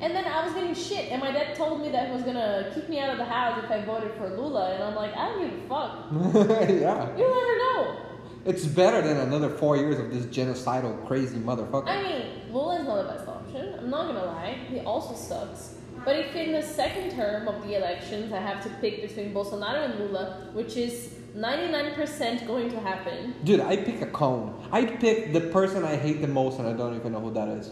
And 0.00 0.14
then 0.14 0.24
I 0.26 0.44
was 0.44 0.52
getting 0.54 0.74
shit, 0.74 1.10
and 1.12 1.20
my 1.20 1.32
dad 1.32 1.56
told 1.56 1.80
me 1.80 1.88
that 1.90 2.08
he 2.08 2.12
was 2.14 2.22
gonna 2.22 2.70
kick 2.74 2.88
me 2.88 3.00
out 3.00 3.10
of 3.10 3.18
the 3.18 3.24
house 3.24 3.60
if 3.64 3.70
I 3.70 3.84
voted 3.84 4.12
for 4.18 4.28
Lula, 4.28 4.74
and 4.74 4.82
I'm 4.84 4.94
like, 4.94 5.12
I 5.16 5.28
don't 5.30 5.40
give 5.50 5.64
a 5.64 5.68
fuck. 5.68 5.92
yeah. 6.70 7.16
You 7.16 7.24
never 7.38 7.54
know. 7.64 7.96
It's 8.44 8.66
better 8.66 9.00
than 9.06 9.16
another 9.28 9.48
four 9.48 9.76
years 9.76 9.98
of 9.98 10.10
this 10.12 10.26
genocidal 10.26 11.06
crazy 11.06 11.38
motherfucker. 11.38 11.88
I 11.88 12.02
mean, 12.02 12.22
Lula 12.52 12.80
is 12.80 12.86
not 12.86 12.96
the 13.02 13.08
best 13.14 13.26
option. 13.28 13.74
I'm 13.78 13.90
not 13.90 14.06
gonna 14.08 14.26
lie. 14.26 14.58
He 14.68 14.80
also 14.80 15.14
sucks. 15.14 15.76
But 16.04 16.16
if 16.16 16.34
in 16.36 16.52
the 16.52 16.62
second 16.62 17.12
term 17.12 17.48
of 17.48 17.66
the 17.66 17.76
elections 17.76 18.32
I 18.32 18.38
have 18.40 18.62
to 18.64 18.70
pick 18.80 19.02
between 19.02 19.32
Bolsonaro 19.32 19.84
and 19.90 19.98
Lula, 20.00 20.50
which 20.52 20.76
is 20.76 21.14
99% 21.36 22.46
going 22.46 22.70
to 22.70 22.80
happen, 22.80 23.34
Dude, 23.44 23.60
I 23.60 23.76
pick 23.76 24.02
a 24.02 24.06
cone. 24.06 24.54
I 24.70 24.84
pick 24.84 25.32
the 25.32 25.40
person 25.40 25.84
I 25.84 25.96
hate 25.96 26.20
the 26.20 26.28
most 26.28 26.58
and 26.58 26.68
I 26.68 26.72
don't 26.72 26.94
even 26.94 27.12
know 27.12 27.20
who 27.20 27.32
that 27.32 27.48
is. 27.48 27.70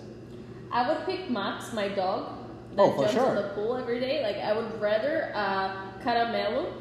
I 0.71 0.89
would 0.89 1.05
pick 1.07 1.31
Max, 1.31 1.73
my 1.73 1.89
dog, 1.89 2.39
that 2.77 2.83
Oh, 2.83 2.93
for 2.93 3.03
jumps 3.05 3.13
sure. 3.15 3.29
in 3.31 3.35
the 3.37 3.49
pool 3.55 3.77
every 3.77 4.01
day. 4.01 4.23
Like 4.23 4.37
I 4.37 4.53
would 4.57 4.81
rather 4.81 5.31
uh, 5.35 5.93
Caramelo, 6.03 6.73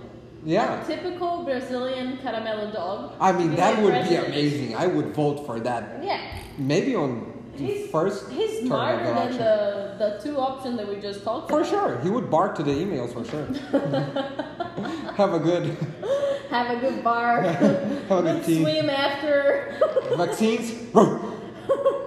Yeah. 0.45 0.81
a 0.81 0.87
typical 0.87 1.43
Brazilian 1.43 2.17
Caramelo 2.17 2.71
dog. 2.73 3.13
I 3.19 3.31
mean, 3.33 3.55
that 3.55 3.81
would 3.83 3.93
be 4.07 4.15
amazing. 4.15 4.75
I 4.75 4.87
would 4.87 5.13
vote 5.13 5.45
for 5.45 5.59
that. 5.59 6.01
Yeah, 6.03 6.21
Maybe 6.57 6.95
on 6.95 7.30
he's 7.55 7.89
first 7.91 8.29
He's 8.31 8.65
smarter 8.65 9.05
than 9.13 9.31
the 9.37 9.95
the 9.99 10.19
two 10.23 10.37
options 10.37 10.77
that 10.77 10.87
we 10.87 10.95
just 10.99 11.23
talked 11.23 11.49
For 11.49 11.59
about. 11.61 11.69
sure. 11.69 11.99
He 12.01 12.09
would 12.09 12.29
bark 12.29 12.55
to 12.55 12.63
the 12.63 12.71
emails 12.71 13.13
for 13.13 13.23
sure. 13.25 13.45
Have 15.15 15.33
a 15.33 15.39
good 15.39 15.77
Have 16.49 16.77
a 16.77 16.79
good 16.79 17.03
bark 17.03 17.45
have 17.45 17.61
a 17.61 18.21
good 18.21 18.23
Let's 18.25 18.45
tea. 18.47 18.61
swim 18.61 18.89
after. 18.89 19.75
Vaccines? 20.17 20.71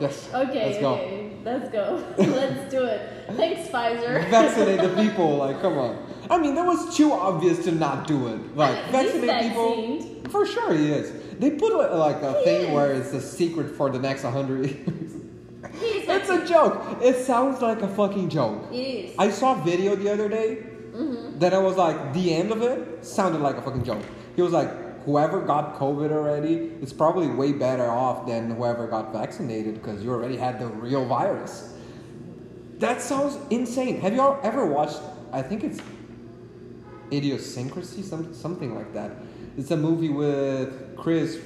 yes. 0.00 0.28
okay, 0.34 0.64
Let's 0.66 0.78
go. 0.80 0.94
okay, 0.94 1.32
let's 1.44 1.68
go. 1.70 2.04
let's 2.18 2.70
do 2.70 2.84
it. 2.84 3.00
Thanks, 3.36 3.68
Pfizer. 3.70 4.28
Vaccinate 4.30 4.80
the 4.80 4.90
people, 5.02 5.36
like 5.36 5.60
come 5.60 5.78
on. 5.78 5.96
I 6.30 6.38
mean, 6.38 6.54
that 6.56 6.64
was 6.66 6.96
too 6.96 7.12
obvious 7.12 7.64
to 7.64 7.72
not 7.72 8.06
do 8.06 8.28
it. 8.28 8.56
Like 8.56 8.76
vaccinate 8.90 9.42
people. 9.42 10.30
For 10.30 10.46
sure, 10.46 10.72
he 10.74 10.90
is. 10.90 11.12
They 11.38 11.50
put 11.52 11.72
like 11.96 12.20
a 12.22 12.38
He 12.38 12.44
thing 12.44 12.62
is. 12.68 12.74
where 12.74 12.92
it's 12.92 13.12
a 13.12 13.20
secret 13.20 13.70
for 13.76 13.90
the 13.90 13.98
next 13.98 14.22
hundred 14.22 14.66
years. 14.70 15.12
It's 15.74 16.28
a 16.30 16.46
joke. 16.46 16.98
It 17.02 17.16
sounds 17.24 17.60
like 17.62 17.82
a 17.82 17.88
fucking 17.88 18.28
joke. 18.28 18.70
It 18.72 18.76
is. 18.76 19.14
I 19.18 19.30
saw 19.30 19.60
a 19.60 19.64
video 19.64 19.94
the 19.96 20.12
other 20.12 20.28
day 20.28 20.64
Mm-hmm. 20.94 21.40
that 21.40 21.52
I 21.52 21.58
was 21.58 21.76
like, 21.76 22.12
the 22.12 22.32
end 22.32 22.52
of 22.52 22.62
it 22.62 23.04
sounded 23.04 23.40
like 23.40 23.56
a 23.56 23.62
fucking 23.62 23.82
joke. 23.82 24.00
He 24.36 24.42
was 24.42 24.52
like, 24.52 24.70
whoever 25.04 25.40
got 25.40 25.74
COVID 25.76 26.12
already 26.12 26.70
is 26.80 26.92
probably 26.92 27.26
way 27.26 27.52
better 27.52 27.90
off 27.90 28.28
than 28.28 28.52
whoever 28.52 28.86
got 28.86 29.12
vaccinated 29.12 29.74
because 29.74 30.04
you 30.04 30.12
already 30.12 30.36
had 30.36 30.60
the 30.60 30.68
real 30.68 31.04
virus. 31.04 31.74
That 32.78 33.00
sounds 33.02 33.36
insane. 33.50 34.00
Have 34.02 34.14
you 34.14 34.20
all 34.20 34.38
ever 34.44 34.66
watched? 34.66 35.00
I 35.32 35.42
think 35.42 35.64
it's 35.64 35.80
Idiosyncrasy, 37.12 38.02
some, 38.02 38.32
something 38.32 38.74
like 38.74 38.92
that. 38.94 39.12
It's 39.58 39.70
a 39.72 39.76
movie 39.76 40.08
with 40.10 40.96
Chris. 40.96 41.40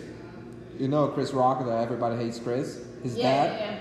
You 0.79 0.89
know 0.89 1.09
Chris 1.09 1.33
Rock, 1.33 1.65
that 1.65 1.83
everybody 1.83 2.17
hates 2.17 2.39
Chris. 2.39 2.85
His 3.03 3.17
yeah, 3.17 3.23
dad 3.47 3.61
yeah, 3.61 3.78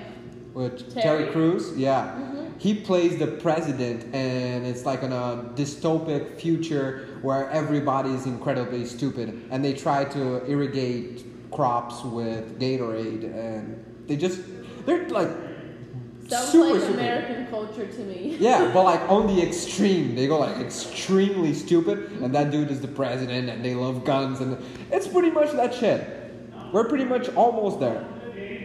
with 0.58 0.92
Terry. 0.92 1.04
Terry, 1.04 1.32
Crews. 1.32 1.72
Yeah, 1.78 2.10
Mhm. 2.20 2.48
he 2.58 2.74
plays 2.74 3.18
the 3.18 3.28
president, 3.28 4.06
and 4.14 4.66
it's 4.66 4.86
like 4.88 5.04
in 5.04 5.14
a 5.14 5.46
dystopic 5.56 6.36
future 6.36 7.06
where 7.22 7.48
everybody 7.52 8.10
is 8.10 8.26
incredibly 8.26 8.84
stupid, 8.86 9.28
and 9.52 9.64
they 9.64 9.74
try 9.74 10.04
to 10.06 10.44
irrigate 10.50 11.24
crops 11.52 12.04
with 12.04 12.60
Gatorade, 12.60 13.24
and 13.24 13.78
they 14.08 14.16
just 14.16 14.40
they're 14.86 15.08
like. 15.10 15.30
Sounds 16.28 16.50
super 16.50 16.74
like 16.74 16.82
super. 16.82 17.00
American 17.00 17.48
culture 17.48 17.86
to 17.86 18.02
me. 18.02 18.36
Yeah, 18.38 18.70
but 18.74 18.84
like 18.84 19.04
on 19.10 19.28
the 19.28 19.42
extreme, 19.42 20.14
they 20.14 20.28
go 20.28 20.40
like 20.40 20.58
extremely 20.58 21.54
stupid, 21.54 21.98
and 22.22 22.36
that 22.36 22.52
dude 22.52 22.70
is 22.70 22.82
the 22.82 22.90
president, 23.02 23.48
and 23.50 23.64
they 23.64 23.76
love 23.76 24.04
guns, 24.04 24.42
and 24.42 24.58
it's 24.92 25.08
pretty 25.08 25.30
much 25.32 25.52
that 25.54 25.74
shit. 25.74 26.04
We're 26.74 26.90
pretty 26.90 27.06
much 27.06 27.30
almost 27.36 27.80
there. 27.80 28.04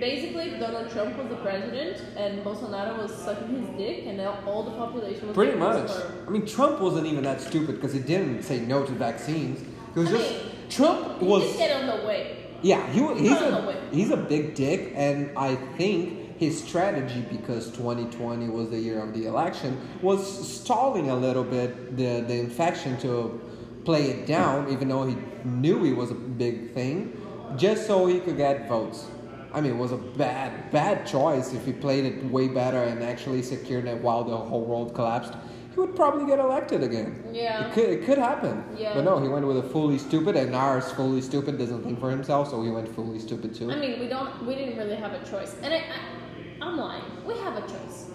Basically, 0.02 0.46
if 0.50 0.58
Donald 0.58 0.90
Trump 0.90 1.16
was 1.16 1.28
the 1.28 1.36
president 1.36 2.02
and 2.16 2.42
Bolsonaro 2.42 3.00
was 3.00 3.14
sucking 3.14 3.60
his 3.60 3.68
dick, 3.78 4.06
and 4.08 4.16
now 4.16 4.36
all 4.44 4.64
the 4.64 4.72
population 4.72 5.28
was 5.28 5.36
Pretty 5.36 5.56
much. 5.56 5.88
I 6.26 6.28
mean, 6.28 6.44
Trump 6.44 6.80
wasn't 6.80 7.06
even 7.06 7.22
that 7.22 7.40
stupid 7.40 7.76
because 7.76 7.92
he 7.92 8.00
didn't 8.00 8.42
say 8.42 8.58
no 8.58 8.84
to 8.84 8.90
vaccines. 8.90 9.60
He 9.94 10.00
was 10.00 10.08
I 10.08 10.16
just 10.16 10.32
mean, 10.32 10.52
Trump 10.70 11.20
He 11.20 11.24
was 11.24 11.56
get 11.56 11.70
on 11.80 11.86
the 11.86 12.04
way. 12.04 12.36
yeah. 12.62 12.84
He, 12.90 12.98
he's 13.14 13.30
a 13.30 13.80
he's 13.92 14.10
a 14.10 14.16
big 14.16 14.56
dick, 14.56 14.92
and 14.96 15.30
I 15.38 15.54
think 15.78 16.36
his 16.36 16.60
strategy 16.60 17.24
because 17.30 17.70
2020 17.70 18.48
was 18.48 18.70
the 18.70 18.80
year 18.80 19.00
of 19.00 19.14
the 19.14 19.26
election 19.26 19.80
was 20.02 20.20
stalling 20.48 21.10
a 21.10 21.14
little 21.14 21.44
bit 21.44 21.96
the 21.96 22.22
the 22.26 22.40
infection 22.40 22.98
to 23.02 23.40
play 23.84 24.10
it 24.10 24.26
down, 24.26 24.68
even 24.68 24.88
though 24.88 25.06
he 25.06 25.16
knew 25.44 25.84
it 25.84 25.96
was 25.96 26.10
a 26.10 26.20
big 26.44 26.74
thing, 26.74 27.16
just 27.56 27.86
so 27.86 28.06
he 28.06 28.18
could 28.18 28.36
get 28.36 28.68
votes. 28.68 29.06
I 29.54 29.60
mean, 29.60 29.72
it 29.72 29.76
was 29.76 29.92
a 29.92 29.96
bad, 29.98 30.70
bad 30.70 31.06
choice. 31.06 31.52
If 31.52 31.64
he 31.66 31.72
played 31.72 32.04
it 32.04 32.24
way 32.24 32.48
better 32.48 32.82
and 32.82 33.02
actually 33.02 33.42
secured 33.42 33.86
it 33.86 34.00
while 34.02 34.24
the 34.24 34.36
whole 34.36 34.64
world 34.64 34.94
collapsed, 34.94 35.34
he 35.72 35.80
would 35.80 35.94
probably 35.94 36.26
get 36.26 36.38
elected 36.38 36.82
again. 36.82 37.22
Yeah. 37.32 37.66
It 37.66 37.72
could, 37.74 37.88
it 37.88 38.04
could 38.04 38.18
happen. 38.18 38.64
Yeah. 38.76 38.94
But 38.94 39.04
no, 39.04 39.18
he 39.20 39.28
went 39.28 39.46
with 39.46 39.58
a 39.58 39.62
fully 39.62 39.98
stupid, 39.98 40.36
and 40.36 40.54
ours 40.54 40.90
fully 40.92 41.20
stupid 41.22 41.58
doesn't 41.58 41.82
think 41.82 41.98
for 42.00 42.10
himself, 42.10 42.50
so 42.50 42.62
he 42.62 42.70
went 42.70 42.88
fully 42.94 43.18
stupid 43.18 43.54
too. 43.54 43.70
I 43.70 43.76
mean, 43.76 43.98
we 44.00 44.08
don't, 44.08 44.46
we 44.46 44.54
didn't 44.54 44.76
really 44.76 44.96
have 44.96 45.12
a 45.12 45.24
choice. 45.30 45.54
And 45.62 45.72
I, 45.72 45.78
I, 45.78 46.66
I'm 46.66 46.76
lying. 46.76 47.04
We 47.26 47.34
have 47.38 47.56
a 47.56 47.62
choice. 47.62 48.10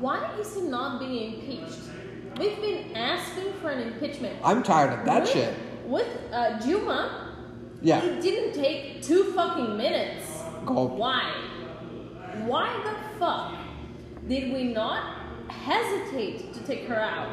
Why 0.00 0.34
is 0.38 0.54
he 0.54 0.62
not 0.62 1.00
being 1.00 1.34
impeached? 1.34 1.80
We've 2.38 2.60
been 2.60 2.96
asking 2.96 3.52
for 3.60 3.68
an 3.70 3.92
impeachment. 3.92 4.38
I'm 4.42 4.62
tired 4.62 4.98
of 4.98 5.04
that 5.04 5.22
with, 5.22 5.32
shit. 5.32 5.54
With 5.84 6.08
uh, 6.32 6.58
Dilma, 6.60 7.28
Yeah. 7.82 8.02
it 8.02 8.22
didn't 8.22 8.54
take 8.54 9.02
two 9.02 9.32
fucking 9.32 9.76
minutes. 9.76 10.31
Go. 10.66 10.84
Why? 10.84 11.32
Why 12.46 12.68
the 12.84 13.18
fuck 13.18 13.56
did 14.28 14.52
we 14.52 14.64
not 14.64 15.02
hesitate 15.48 16.54
to 16.54 16.60
take 16.60 16.86
her 16.86 16.98
out? 17.00 17.32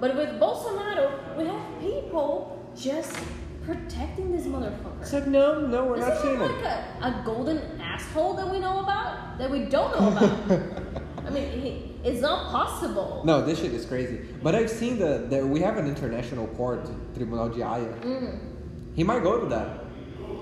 But 0.00 0.16
with 0.16 0.40
Bolsonaro, 0.40 1.36
we 1.36 1.44
have 1.46 1.80
people 1.80 2.58
just 2.76 3.16
protecting 3.64 4.32
this 4.32 4.46
motherfucker. 4.46 5.00
It's 5.02 5.12
like, 5.12 5.26
no, 5.26 5.66
no, 5.66 5.84
we're 5.84 5.98
not 5.98 6.12
Isn't 6.12 6.22
seeing 6.22 6.38
there 6.38 6.50
it. 6.50 6.62
like 6.62 6.64
a, 6.64 7.20
a 7.20 7.22
golden 7.24 7.80
asshole 7.80 8.34
that 8.34 8.50
we 8.50 8.58
know 8.58 8.80
about? 8.80 9.38
That 9.38 9.50
we 9.50 9.60
don't 9.60 9.98
know 9.98 10.08
about? 10.08 10.82
I 11.26 11.30
mean, 11.30 11.60
he, 11.60 11.96
it's 12.02 12.20
not 12.22 12.50
possible. 12.50 13.22
No, 13.24 13.44
this 13.44 13.60
shit 13.60 13.74
is 13.74 13.84
crazy. 13.84 14.20
But 14.42 14.54
I've 14.54 14.70
seen 14.70 14.98
the, 14.98 15.26
the 15.28 15.46
we 15.46 15.60
have 15.60 15.76
an 15.76 15.86
international 15.86 16.46
court, 16.48 16.88
Tribunal 17.14 17.50
de 17.50 17.64
Haia. 17.64 17.84
Mm. 18.00 18.38
He 18.94 19.04
might 19.04 19.22
go 19.22 19.38
to 19.38 19.46
that. 19.46 19.84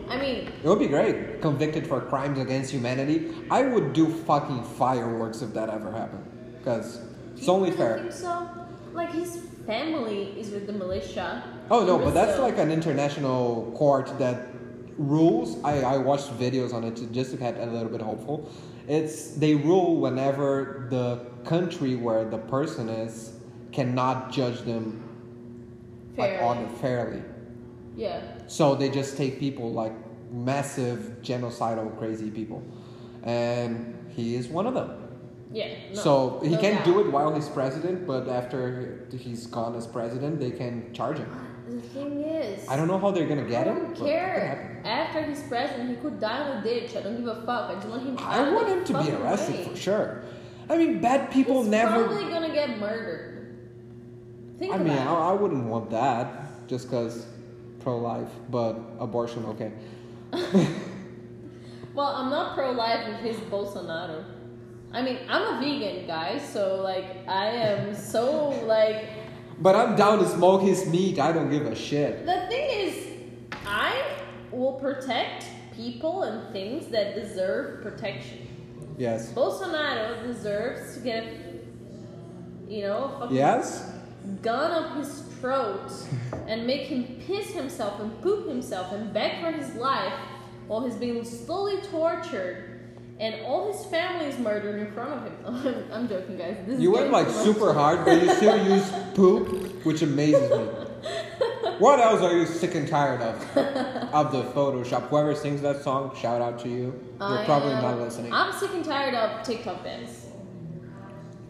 I 0.09 0.19
mean, 0.19 0.51
It 0.63 0.69
would 0.69 0.79
be 0.79 0.87
great. 0.89 1.41
Convicted 1.41 1.87
for 1.87 2.01
crimes 2.01 2.39
against 2.39 2.71
humanity. 2.71 3.33
I 3.51 3.63
would 3.63 3.93
do 3.93 4.09
fucking 4.09 4.65
fireworks 4.65 5.43
if 5.43 5.53
that 5.55 5.69
ever 5.69 5.93
happened. 5.93 6.25
Because 6.59 7.01
it's 7.37 7.49
only 7.49 7.71
fair. 7.71 7.99
think 7.99 8.13
so? 8.13 8.49
Like 8.93 9.13
his 9.13 9.37
family 9.67 10.35
is 10.41 10.51
with 10.51 10.67
the 10.67 10.73
militia. 10.73 11.43
Oh 11.71 11.85
no, 11.85 11.99
but 11.99 12.15
that's 12.15 12.39
like 12.39 12.59
an 12.59 12.71
international 12.71 13.73
court 13.77 14.19
that 14.19 14.49
rules. 14.97 15.63
I, 15.63 15.83
I 15.83 15.97
watched 15.99 16.31
videos 16.39 16.73
on 16.73 16.85
it 16.85 16.97
to, 16.97 17.07
just 17.07 17.31
to 17.33 17.37
get 17.37 17.57
a 17.59 17.67
little 17.67 17.91
bit 17.91 18.01
hopeful. 18.01 18.51
It's 18.89 19.35
they 19.35 19.55
rule 19.55 20.01
whenever 20.01 20.87
the 20.91 21.27
country 21.45 21.97
where 21.97 22.25
the 22.25 22.39
person 22.39 22.89
is 22.89 23.35
cannot 23.71 24.33
judge 24.33 24.63
them 24.63 25.05
like 26.17 26.41
on 26.41 26.69
fairly. 26.77 27.23
Yeah. 27.99 28.23
So 28.47 28.75
they 28.77 28.89
just 28.91 29.17
take 29.17 29.39
people 29.41 29.73
like 29.73 29.93
massive 30.31 31.17
genocidal 31.23 31.99
crazy 31.99 32.31
people, 32.31 32.63
and 33.25 33.95
he 34.15 34.37
is 34.37 34.47
one 34.47 34.67
of 34.67 34.75
them. 34.75 34.91
Yeah. 35.53 35.75
No, 35.95 36.01
so 36.01 36.41
he 36.43 36.51
no 36.51 36.59
can 36.61 36.75
doubt. 36.77 36.85
do 36.85 37.01
it 37.01 37.11
while 37.11 37.35
he's 37.35 37.49
president, 37.49 38.07
but 38.07 38.29
after 38.29 39.07
he's 39.11 39.47
gone 39.47 39.75
as 39.75 39.87
president, 39.87 40.39
they 40.39 40.53
can 40.53 40.93
charge 40.95 41.19
him. 41.19 41.29
The 41.69 41.81
thing 41.81 42.23
is, 42.23 42.67
I 42.69 42.77
don't 42.77 42.87
know 42.87 42.99
how 42.99 43.11
they're 43.11 43.27
gonna 43.27 43.45
get 43.49 43.67
him. 43.67 43.75
don't 43.75 43.89
but 43.89 43.93
it 43.93 43.99
could 43.99 44.07
care. 44.07 44.83
After 44.85 45.23
he's 45.25 45.43
president, 45.43 45.91
he 45.91 45.97
could 45.97 46.21
die 46.21 46.51
in 46.51 46.59
a 46.59 46.63
ditch. 46.63 46.95
I 46.97 47.01
don't 47.03 47.17
give 47.19 47.27
a 47.27 47.43
fuck. 47.45 47.71
I 47.71 47.75
just 47.75 47.89
want 47.89 48.03
him. 48.07 48.17
I 48.21 48.51
want 48.51 48.69
him 48.69 48.85
to 48.85 49.03
be 49.03 49.11
arrested 49.11 49.57
way. 49.57 49.65
for 49.65 49.77
sure. 49.77 50.23
I 50.71 50.77
mean, 50.79 51.01
bad 51.01 51.31
people 51.31 51.63
He's 51.63 51.71
never. 51.71 52.05
probably 52.05 52.31
gonna 52.31 52.55
get 52.55 52.79
murdered. 52.79 53.59
Think 54.59 54.73
I 54.73 54.77
about 54.77 54.87
mean, 54.87 54.99
I. 54.99 55.31
I 55.31 55.33
wouldn't 55.33 55.65
want 55.65 55.91
that 55.91 56.67
just 56.69 56.87
because 56.89 57.27
pro-life, 57.89 58.29
but 58.51 58.77
abortion, 59.01 59.45
okay. 59.47 59.73
Well, 61.95 62.15
I'm 62.15 62.31
not 62.31 62.55
pro-life 62.55 63.09
if 63.09 63.21
he's 63.27 63.41
Bolsonaro. 63.51 64.25
I 64.93 65.03
mean, 65.03 65.19
I'm 65.29 65.57
a 65.57 65.61
vegan, 65.61 66.07
guys, 66.07 66.43
so 66.53 66.81
like 66.83 67.27
I 67.27 67.47
am 67.47 67.95
so 67.95 68.51
like 68.67 69.09
But 69.61 69.75
I'm 69.75 69.97
down 69.97 70.19
to 70.21 70.29
smoke 70.29 70.63
his 70.63 70.87
meat. 70.87 71.19
I 71.19 71.33
don't 71.33 71.51
give 71.51 71.67
a 71.67 71.75
shit. 71.75 72.25
The 72.25 72.47
thing 72.51 72.67
is, 72.87 72.95
I 73.67 73.91
will 74.53 74.75
protect 74.75 75.47
people 75.75 76.23
and 76.23 76.53
things 76.53 76.87
that 76.95 77.17
deserve 77.17 77.83
protection. 77.83 78.47
Yes. 78.97 79.33
Bolsonaro 79.33 80.23
deserves 80.25 80.95
to 80.95 81.01
get, 81.01 81.25
you 82.69 82.83
know, 82.83 83.29
Yes? 83.31 83.91
gun 84.43 84.71
up 84.71 84.97
his 84.99 85.25
throat 85.41 85.91
and 86.47 86.67
make 86.67 86.83
him 86.83 87.21
piss 87.27 87.53
himself 87.53 88.01
and 88.01 88.21
poop 88.23 88.49
himself 88.49 88.93
and 88.93 89.13
beg 89.13 89.41
for 89.43 89.51
his 89.53 89.75
life 89.75 90.13
while 90.67 90.85
he's 90.85 90.97
being 90.97 91.25
slowly 91.25 91.81
tortured 91.91 92.65
and 93.21 93.35
all 93.47 93.73
his 93.73 93.85
family 93.87 94.27
is 94.27 94.39
murdered 94.39 94.79
in 94.81 94.93
front 94.93 95.13
of 95.13 95.25
him. 95.65 95.85
I'm 95.93 96.09
joking, 96.09 96.37
guys. 96.37 96.57
This 96.67 96.77
is 96.77 96.81
You 96.83 96.93
went 96.93 97.11
like 97.11 97.29
super 97.29 97.73
hard, 97.73 98.05
but 98.05 98.23
you 98.23 98.33
still 98.35 98.65
use 98.77 98.89
poop, 99.15 99.85
which 99.85 100.03
amazes 100.03 100.51
me. 100.51 100.69
What 101.79 102.01
else 102.01 102.23
are 102.23 102.37
you 102.37 102.45
sick 102.45 102.75
and 102.75 102.89
tired 102.89 103.21
of? 103.21 103.57
Of 104.13 104.33
the 104.33 104.43
Photoshop. 104.43 105.09
Whoever 105.11 105.33
sings 105.37 105.63
that 105.63 105.83
song, 105.85 106.13
shout 106.17 106.43
out 106.43 106.59
to 106.61 106.69
you. 106.69 106.93
You're 107.21 107.39
I 107.39 107.45
probably 107.45 107.73
am- 107.73 107.83
not 107.83 108.01
listening. 108.01 108.33
I'm 108.33 108.53
sick 108.53 108.71
and 108.75 108.85
tired 108.85 109.15
of 109.15 109.47
TikTok 109.47 109.85
dance. 109.85 110.27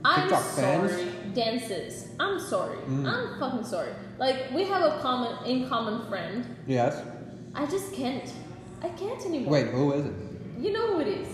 I'm 0.05 0.29
TikTok 0.29 0.43
sorry. 0.43 1.09
Dances. 1.35 2.09
I'm 2.19 2.39
sorry. 2.41 2.77
Mm. 2.79 3.07
I'm 3.07 3.39
fucking 3.41 3.65
sorry. 3.65 3.93
Like 4.19 4.51
we 4.53 4.65
have 4.65 4.83
a 4.83 4.99
common 5.01 5.45
in 5.45 5.69
common 5.69 6.07
friend. 6.09 6.57
Yes. 6.67 7.03
I 7.55 7.67
just 7.67 7.93
can't. 7.93 8.31
I 8.83 8.89
can't 8.91 9.25
anymore. 9.27 9.53
Wait, 9.53 9.67
who 9.69 9.93
is 9.93 10.07
it? 10.07 10.13
You 10.59 10.73
know 10.73 10.95
who 10.95 11.01
it 11.01 11.09
is. 11.09 11.29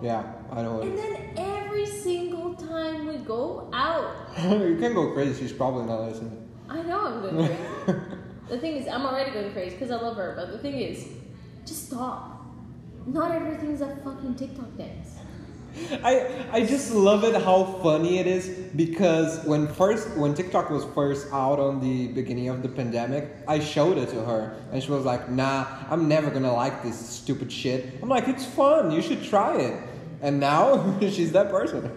Yeah, 0.00 0.32
I 0.52 0.62
know 0.62 0.80
And 0.80 0.92
it. 0.92 0.96
then 0.96 1.30
every 1.36 1.84
single 1.84 2.54
time 2.54 3.06
we 3.06 3.16
go 3.18 3.68
out, 3.72 4.14
you 4.42 4.76
can 4.78 4.94
go 4.94 5.12
crazy. 5.12 5.42
She's 5.42 5.52
probably 5.52 5.86
not 5.86 6.02
listening. 6.02 6.48
I 6.68 6.82
know 6.82 7.00
I'm 7.06 7.20
going 7.20 7.46
crazy. 7.46 8.00
the 8.48 8.58
thing 8.58 8.76
is, 8.76 8.86
I'm 8.86 9.04
already 9.04 9.32
going 9.32 9.52
crazy 9.52 9.74
because 9.74 9.90
I 9.90 9.96
love 9.96 10.16
her. 10.16 10.34
But 10.36 10.52
the 10.52 10.58
thing 10.58 10.74
is, 10.76 11.08
just 11.66 11.86
stop. 11.86 12.44
Not 13.06 13.32
everything's 13.32 13.80
a 13.80 13.96
fucking 14.04 14.36
TikTok 14.36 14.76
dance. 14.76 15.16
I 16.02 16.46
I 16.52 16.64
just 16.64 16.92
love 16.92 17.24
it 17.24 17.34
how 17.42 17.64
funny 17.82 18.18
it 18.18 18.26
is 18.26 18.48
because 18.76 19.44
when 19.44 19.68
first 19.68 20.16
when 20.16 20.34
TikTok 20.34 20.70
was 20.70 20.84
first 20.94 21.28
out 21.32 21.58
on 21.58 21.80
the 21.80 22.08
beginning 22.08 22.48
of 22.48 22.62
the 22.62 22.68
pandemic, 22.68 23.30
I 23.46 23.58
showed 23.60 23.98
it 23.98 24.08
to 24.10 24.22
her 24.24 24.56
and 24.72 24.82
she 24.82 24.90
was 24.90 25.04
like, 25.04 25.28
"Nah, 25.30 25.66
I'm 25.90 26.08
never 26.08 26.30
gonna 26.30 26.52
like 26.52 26.82
this 26.82 26.98
stupid 26.98 27.50
shit." 27.52 27.94
I'm 28.02 28.08
like, 28.08 28.28
"It's 28.28 28.44
fun. 28.44 28.90
You 28.90 29.02
should 29.02 29.22
try 29.22 29.56
it." 29.56 29.80
And 30.20 30.40
now 30.40 30.98
she's 31.00 31.32
that 31.32 31.50
person, 31.50 31.90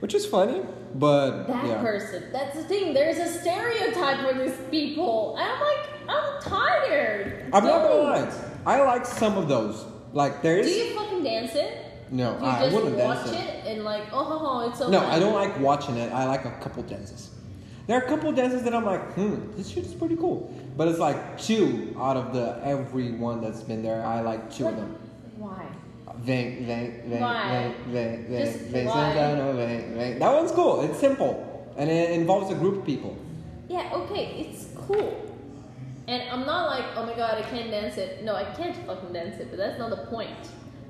which 0.00 0.14
is 0.14 0.26
funny, 0.26 0.62
but 0.94 1.46
That 1.46 1.66
yeah. 1.66 1.80
person. 1.80 2.24
That's 2.32 2.56
the 2.56 2.64
thing. 2.64 2.94
There's 2.94 3.18
a 3.18 3.40
stereotype 3.40 4.20
for 4.26 4.38
these 4.38 4.56
people. 4.70 5.36
And 5.36 5.50
I'm 5.50 5.60
like, 5.60 5.88
I'm 6.08 6.42
tired. 6.42 7.50
I'm 7.52 7.64
not 7.64 7.82
gonna 7.82 8.02
lie. 8.02 8.32
I 8.66 8.80
like 8.82 9.06
some 9.06 9.36
of 9.38 9.48
those. 9.48 9.84
Like 10.12 10.42
there's 10.42 10.66
Do 10.66 10.72
you 10.72 10.94
fucking 10.94 11.22
dance 11.24 11.54
it? 11.54 11.85
No, 12.10 12.38
you 12.38 12.44
I 12.44 12.60
just 12.60 12.74
wouldn't 12.74 12.96
watch 12.96 13.24
dance 13.24 13.30
it. 13.30 13.40
it 13.40 13.66
and 13.66 13.84
like, 13.84 14.04
oh, 14.12 14.24
ho, 14.24 14.38
ho, 14.38 14.68
it's 14.68 14.78
so 14.78 14.88
No. 14.88 15.04
I 15.06 15.18
don't 15.18 15.34
like 15.34 15.58
watching 15.60 15.96
it. 15.96 16.12
I 16.12 16.24
like 16.26 16.44
a 16.44 16.52
couple 16.62 16.82
dances. 16.82 17.30
There 17.86 17.96
are 17.96 18.04
a 18.04 18.08
couple 18.08 18.32
dances 18.32 18.62
that 18.64 18.74
I'm 18.74 18.84
like, 18.84 19.12
hmm, 19.14 19.52
this 19.56 19.68
shit 19.68 19.84
is 19.86 19.94
pretty 19.94 20.16
cool. 20.16 20.52
But 20.76 20.88
it's 20.88 20.98
like 20.98 21.38
two 21.40 21.96
out 21.98 22.16
of 22.16 22.32
the 22.32 22.60
every 22.64 23.12
one 23.12 23.40
that's 23.40 23.62
been 23.62 23.82
there. 23.82 24.04
I 24.04 24.20
like 24.20 24.52
two 24.52 24.66
of 24.66 24.76
them. 24.76 24.96
Why? 25.36 25.66
Vem, 26.18 26.64
vem, 26.64 27.10
Just 28.28 28.58
vem, 28.64 28.86
why? 28.86 29.12
Santana, 29.12 29.52
vem, 29.52 29.94
vem. 29.94 30.18
That 30.18 30.32
one's 30.32 30.50
cool. 30.50 30.80
It's 30.82 30.98
simple. 30.98 31.72
And 31.76 31.90
it 31.90 32.10
involves 32.10 32.50
a 32.50 32.54
group 32.54 32.78
of 32.78 32.86
people. 32.86 33.16
Yeah, 33.68 33.90
okay, 33.92 34.46
it's 34.48 34.68
cool. 34.74 35.22
And 36.08 36.22
I'm 36.30 36.46
not 36.46 36.70
like, 36.70 36.84
oh 36.96 37.04
my 37.04 37.14
god, 37.14 37.38
I 37.38 37.42
can't 37.42 37.70
dance 37.70 37.96
it. 37.96 38.22
No, 38.24 38.34
I 38.34 38.44
can't 38.54 38.76
fucking 38.86 39.12
dance 39.12 39.38
it, 39.40 39.50
but 39.50 39.58
that's 39.58 39.78
not 39.78 39.90
the 39.90 40.06
point. 40.06 40.36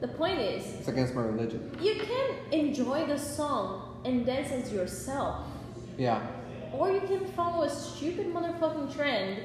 The 0.01 0.09
point 0.09 0.39
is, 0.39 0.65
It's 0.81 0.89
against 0.89 1.15
my 1.15 1.23
religion. 1.23 1.71
you 1.81 1.95
can 1.95 2.35
enjoy 2.53 3.07
the 3.07 3.19
song 3.19 3.99
and 4.05 4.27
dance 4.27 4.51
as 4.53 4.73
yourself. 4.73 5.47
Yeah. 5.97 6.27
Or 6.73 6.91
you 6.91 7.01
can 7.01 7.25
follow 7.33 7.63
a 7.65 7.71
stupid 7.71 8.27
motherfucking 8.35 8.95
trend 8.95 9.41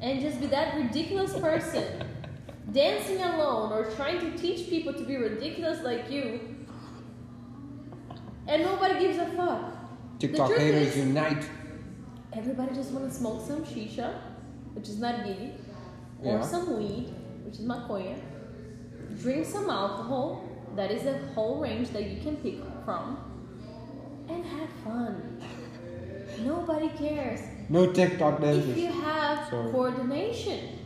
and 0.00 0.20
just 0.20 0.40
be 0.40 0.46
that 0.48 0.76
ridiculous 0.76 1.32
person 1.38 2.04
dancing 2.72 3.22
alone 3.22 3.72
or 3.72 3.90
trying 3.92 4.20
to 4.20 4.36
teach 4.36 4.68
people 4.68 4.92
to 4.92 5.04
be 5.04 5.16
ridiculous 5.16 5.82
like 5.82 6.10
you. 6.10 6.40
And 8.46 8.62
nobody 8.62 8.98
gives 9.00 9.18
a 9.18 9.26
fuck. 9.36 9.74
TikTok 10.18 10.50
haters 10.50 10.88
is- 10.88 10.96
unite. 10.98 11.48
Everybody 12.34 12.74
just 12.74 12.90
want 12.92 13.10
to 13.10 13.14
smoke 13.16 13.46
some 13.46 13.64
shisha, 13.64 14.14
which 14.74 14.88
is 14.88 14.98
narguilé, 15.00 15.52
or 16.22 16.42
some 16.42 16.76
weed, 16.78 17.08
which 17.44 17.54
is 17.54 17.60
maconha. 17.64 18.18
Drink 19.20 19.44
some 19.46 19.68
alcohol, 19.68 20.44
that 20.76 20.90
is 20.90 21.06
a 21.06 21.18
whole 21.34 21.60
range 21.60 21.90
that 21.90 22.04
you 22.04 22.20
can 22.22 22.36
pick 22.36 22.56
from, 22.84 23.18
and 24.28 24.44
have 24.44 24.68
fun. 24.84 25.40
Nobody 26.44 26.88
cares. 26.90 27.40
No 27.68 27.92
TikTok 27.92 28.40
dances. 28.40 28.70
If 28.70 28.78
you 28.78 28.92
have 29.02 29.48
Sorry. 29.50 29.72
coordination, 29.72 30.78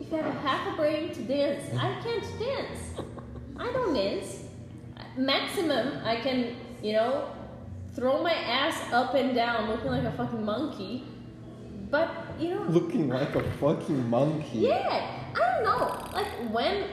if 0.00 0.10
you 0.12 0.16
have 0.18 0.26
a 0.26 0.38
half 0.40 0.72
a 0.72 0.76
brain 0.76 1.12
to 1.14 1.22
dance, 1.22 1.64
I 1.76 2.00
can't 2.02 2.38
dance. 2.38 2.80
I 3.58 3.72
don't 3.72 3.92
dance. 3.94 4.44
Maximum, 5.16 5.98
I 6.04 6.16
can, 6.20 6.54
you 6.80 6.92
know, 6.92 7.28
throw 7.94 8.22
my 8.22 8.32
ass 8.32 8.92
up 8.92 9.14
and 9.14 9.34
down 9.34 9.68
looking 9.68 9.90
like 9.90 10.04
a 10.04 10.12
fucking 10.12 10.44
monkey. 10.44 11.04
But, 11.90 12.08
you 12.38 12.50
know, 12.54 12.62
Looking 12.68 13.08
like 13.08 13.34
a 13.34 13.42
fucking 13.58 14.08
monkey. 14.08 14.58
yeah, 14.58 15.24
I 15.34 15.47
don't 15.62 15.64
know. 15.64 16.10
Like, 16.12 16.26
when 16.52 16.84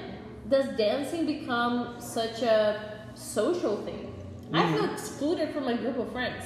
does 0.49 0.65
dancing 0.77 1.25
become 1.25 1.95
such 1.99 2.41
a 2.41 2.99
social 3.15 3.77
thing? 3.83 4.13
I 4.53 4.71
feel 4.73 4.85
excluded 4.91 5.53
from 5.53 5.65
my 5.65 5.75
group 5.75 5.97
of 5.97 6.11
friends. 6.11 6.45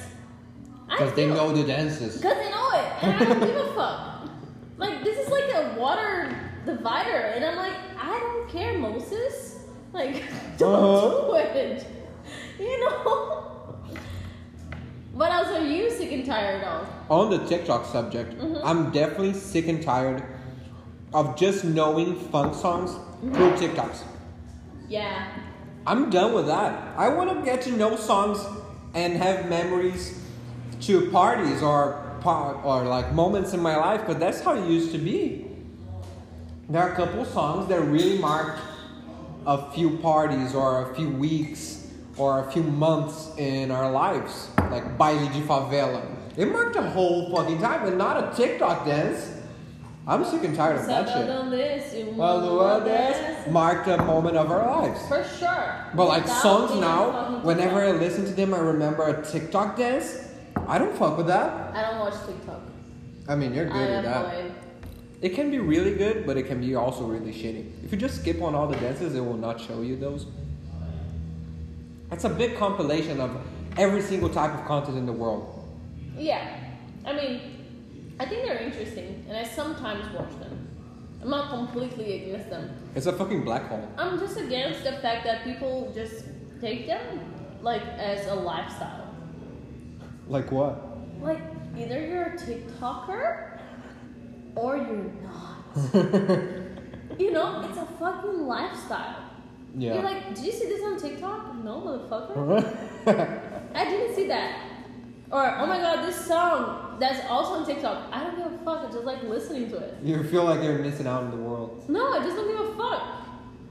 Because 0.88 1.14
they 1.14 1.26
know 1.26 1.52
the 1.52 1.64
dances. 1.64 2.16
because 2.16 2.36
they 2.36 2.50
know 2.50 2.70
it, 2.72 3.02
and 3.04 3.14
I 3.14 3.24
don't 3.24 3.40
give 3.40 3.56
a 3.56 3.72
fuck. 3.74 4.28
Like 4.78 5.04
this 5.04 5.18
is 5.18 5.28
like 5.30 5.54
a 5.54 5.78
water 5.78 6.34
divider, 6.66 7.16
and 7.34 7.44
I'm 7.44 7.56
like, 7.56 7.76
I 7.96 8.18
don't 8.18 8.48
care, 8.48 8.76
Moses. 8.78 9.58
Like, 9.92 10.24
don't 10.58 10.74
Uh-huh. 10.74 11.26
do 11.28 11.34
it. 11.58 11.86
You 12.58 12.80
know. 12.80 13.46
What 15.12 15.30
else 15.32 15.48
are 15.48 15.64
you 15.64 15.90
sick 15.90 16.12
and 16.12 16.24
tired 16.24 16.64
of? 16.64 16.88
On 17.10 17.30
the 17.30 17.38
TikTok 17.46 17.84
subject, 17.84 18.38
Mhm. 18.38 18.60
I'm 18.64 18.90
definitely 18.90 19.34
sick 19.34 19.68
and 19.68 19.82
tired 19.82 20.22
of 21.12 21.36
just 21.36 21.64
knowing 21.64 22.16
funk 22.16 22.54
songs 22.54 22.92
through 23.20 23.52
TikToks. 23.52 24.02
Yeah. 24.88 25.28
I'm 25.86 26.10
done 26.10 26.34
with 26.34 26.46
that. 26.46 26.96
I 26.96 27.08
want 27.08 27.36
to 27.36 27.44
get 27.44 27.62
to 27.62 27.72
know 27.72 27.96
songs 27.96 28.44
and 28.94 29.16
have 29.16 29.48
memories 29.48 30.20
to 30.82 31.10
parties 31.10 31.62
or 31.62 32.06
or 32.24 32.84
like 32.84 33.12
moments 33.14 33.54
in 33.54 33.60
my 33.60 33.76
life, 33.76 34.02
but 34.06 34.20
that's 34.20 34.42
how 34.42 34.54
it 34.54 34.68
used 34.68 34.92
to 34.92 34.98
be. 34.98 35.46
There 36.68 36.82
are 36.82 36.92
a 36.92 36.94
couple 36.94 37.24
songs 37.24 37.66
that 37.68 37.80
really 37.80 38.18
marked 38.18 38.60
a 39.46 39.70
few 39.72 39.96
parties 39.98 40.54
or 40.54 40.90
a 40.90 40.94
few 40.94 41.08
weeks 41.08 41.88
or 42.16 42.46
a 42.46 42.52
few 42.52 42.62
months 42.62 43.30
in 43.38 43.70
our 43.70 43.90
lives, 43.90 44.50
like 44.70 44.98
Baile 44.98 45.28
de 45.32 45.40
Favela. 45.40 46.04
It 46.36 46.52
marked 46.52 46.76
a 46.76 46.82
whole 46.82 47.34
fucking 47.34 47.58
time 47.58 47.86
and 47.86 47.96
not 47.96 48.22
a 48.22 48.36
TikTok 48.36 48.84
dance. 48.84 49.39
I'm 50.06 50.24
sick 50.24 50.44
and 50.44 50.56
tired 50.56 50.80
of 50.80 50.86
that 50.86 51.08
shit. 51.08 52.14
Well, 52.14 52.84
dance 52.84 53.50
marked 53.50 53.86
a 53.88 53.98
moment 53.98 54.36
of 54.36 54.50
our 54.50 54.66
lives. 54.66 55.06
For 55.06 55.22
sure. 55.24 55.86
But 55.94 56.06
like 56.06 56.24
Without 56.24 56.42
songs 56.42 56.80
now, 56.80 57.40
whenever 57.42 57.80
I 57.80 57.92
listen 57.92 58.24
to 58.24 58.32
them, 58.32 58.54
I 58.54 58.58
remember 58.58 59.06
a 59.06 59.24
TikTok 59.24 59.76
dance. 59.76 60.28
I 60.66 60.78
don't 60.78 60.96
fuck 60.96 61.16
with 61.16 61.26
that. 61.26 61.74
I 61.74 61.82
don't 61.82 61.98
watch 62.00 62.14
TikTok. 62.26 62.60
I 63.28 63.36
mean, 63.36 63.54
you're 63.54 63.68
I 63.68 63.72
good 63.72 63.90
with 63.96 64.04
that. 64.04 64.50
It 65.20 65.34
can 65.34 65.50
be 65.50 65.58
really 65.58 65.94
good, 65.94 66.26
but 66.26 66.38
it 66.38 66.44
can 66.44 66.60
be 66.60 66.74
also 66.74 67.04
really 67.04 67.32
shitty. 67.32 67.84
If 67.84 67.92
you 67.92 67.98
just 67.98 68.20
skip 68.20 68.40
on 68.40 68.54
all 68.54 68.66
the 68.66 68.76
dances, 68.76 69.14
it 69.14 69.20
will 69.20 69.36
not 69.36 69.60
show 69.60 69.82
you 69.82 69.96
those. 69.96 70.26
It's 72.10 72.24
a 72.24 72.30
big 72.30 72.56
compilation 72.56 73.20
of 73.20 73.36
every 73.76 74.02
single 74.02 74.30
type 74.30 74.52
of 74.52 74.64
content 74.64 74.96
in 74.96 75.06
the 75.06 75.12
world. 75.12 75.68
Yeah, 76.16 76.58
I 77.04 77.12
mean, 77.14 77.59
I 78.20 78.26
think 78.26 78.44
they're 78.44 78.58
interesting, 78.58 79.24
and 79.28 79.34
I 79.34 79.44
sometimes 79.44 80.04
watch 80.14 80.38
them. 80.40 80.68
I'm 81.22 81.30
not 81.30 81.48
completely 81.48 82.22
against 82.22 82.50
them. 82.50 82.70
It's 82.94 83.06
a 83.06 83.14
fucking 83.14 83.44
black 83.44 83.66
hole. 83.68 83.88
I'm 83.96 84.18
just 84.18 84.36
against 84.36 84.84
the 84.84 84.92
fact 84.92 85.24
that 85.24 85.42
people 85.42 85.90
just 85.94 86.26
take 86.60 86.86
them 86.86 87.02
like 87.62 87.82
as 87.82 88.26
a 88.26 88.34
lifestyle. 88.34 89.14
Like 90.28 90.52
what? 90.52 90.98
Like 91.22 91.40
either 91.78 92.06
you're 92.06 92.24
a 92.24 92.36
TikToker 92.36 93.58
or 94.54 94.76
you're 94.76 95.12
not. 95.22 95.64
you 97.18 97.30
know, 97.32 97.66
it's 97.66 97.78
a 97.78 97.86
fucking 97.98 98.46
lifestyle. 98.46 99.30
Yeah. 99.78 99.94
You're 99.94 100.02
like, 100.02 100.34
did 100.34 100.44
you 100.44 100.52
see 100.52 100.66
this 100.66 100.84
on 100.84 101.00
TikTok? 101.00 101.64
No, 101.64 101.80
motherfucker. 101.80 103.70
I 103.74 103.84
didn't 103.86 104.14
see 104.14 104.26
that. 104.26 104.66
Or 105.30 105.56
oh 105.58 105.66
my 105.66 105.78
god, 105.78 106.06
this 106.06 106.26
song 106.26 106.89
that's 107.00 107.26
also 107.28 107.54
on 107.54 107.66
TikTok. 107.66 108.08
I 108.12 108.22
don't 108.22 108.36
give 108.36 108.46
a 108.46 108.58
fuck. 108.64 108.88
I 108.88 108.92
just 108.92 109.04
like 109.04 109.22
listening 109.22 109.70
to 109.70 109.76
it. 109.78 109.96
You 110.02 110.22
feel 110.24 110.44
like 110.44 110.62
you're 110.62 110.78
missing 110.78 111.06
out 111.06 111.24
in 111.24 111.30
the 111.30 111.36
world. 111.36 111.88
No, 111.88 112.12
I 112.12 112.22
just 112.22 112.36
don't 112.36 112.46
give 112.48 112.60
a 112.60 112.76
fuck. 112.76 113.02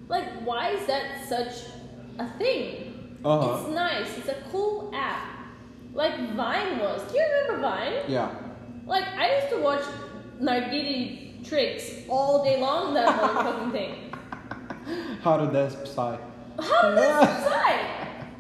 Like, 0.08 0.42
why 0.44 0.72
is 0.72 0.86
that 0.88 1.26
such 1.28 1.70
a 2.18 2.28
thing? 2.38 3.20
Uh 3.24 3.40
huh. 3.42 3.60
It's 3.62 3.70
nice. 3.76 4.18
It's 4.18 4.28
a 4.30 4.38
cool 4.52 4.92
app. 4.94 5.38
Like 5.94 6.34
Vine 6.34 6.80
was. 6.80 7.02
Do 7.12 7.18
you 7.18 7.26
remember 7.26 7.62
Vine? 7.62 7.94
Yeah. 8.08 8.32
Like 8.86 9.06
I 9.08 9.36
used 9.38 9.50
to 9.50 9.58
watch 9.60 9.84
Nargiti 10.42 11.48
tricks 11.48 11.92
all 12.08 12.44
day 12.44 12.60
long 12.60 12.94
that 12.96 13.08
motherfucking 13.22 13.72
thing. 13.72 14.14
How 15.22 15.38
to 15.38 15.52
dance 15.52 15.76
Psy. 15.90 16.18
How 16.60 16.90
did 16.90 16.98
that 16.98 17.44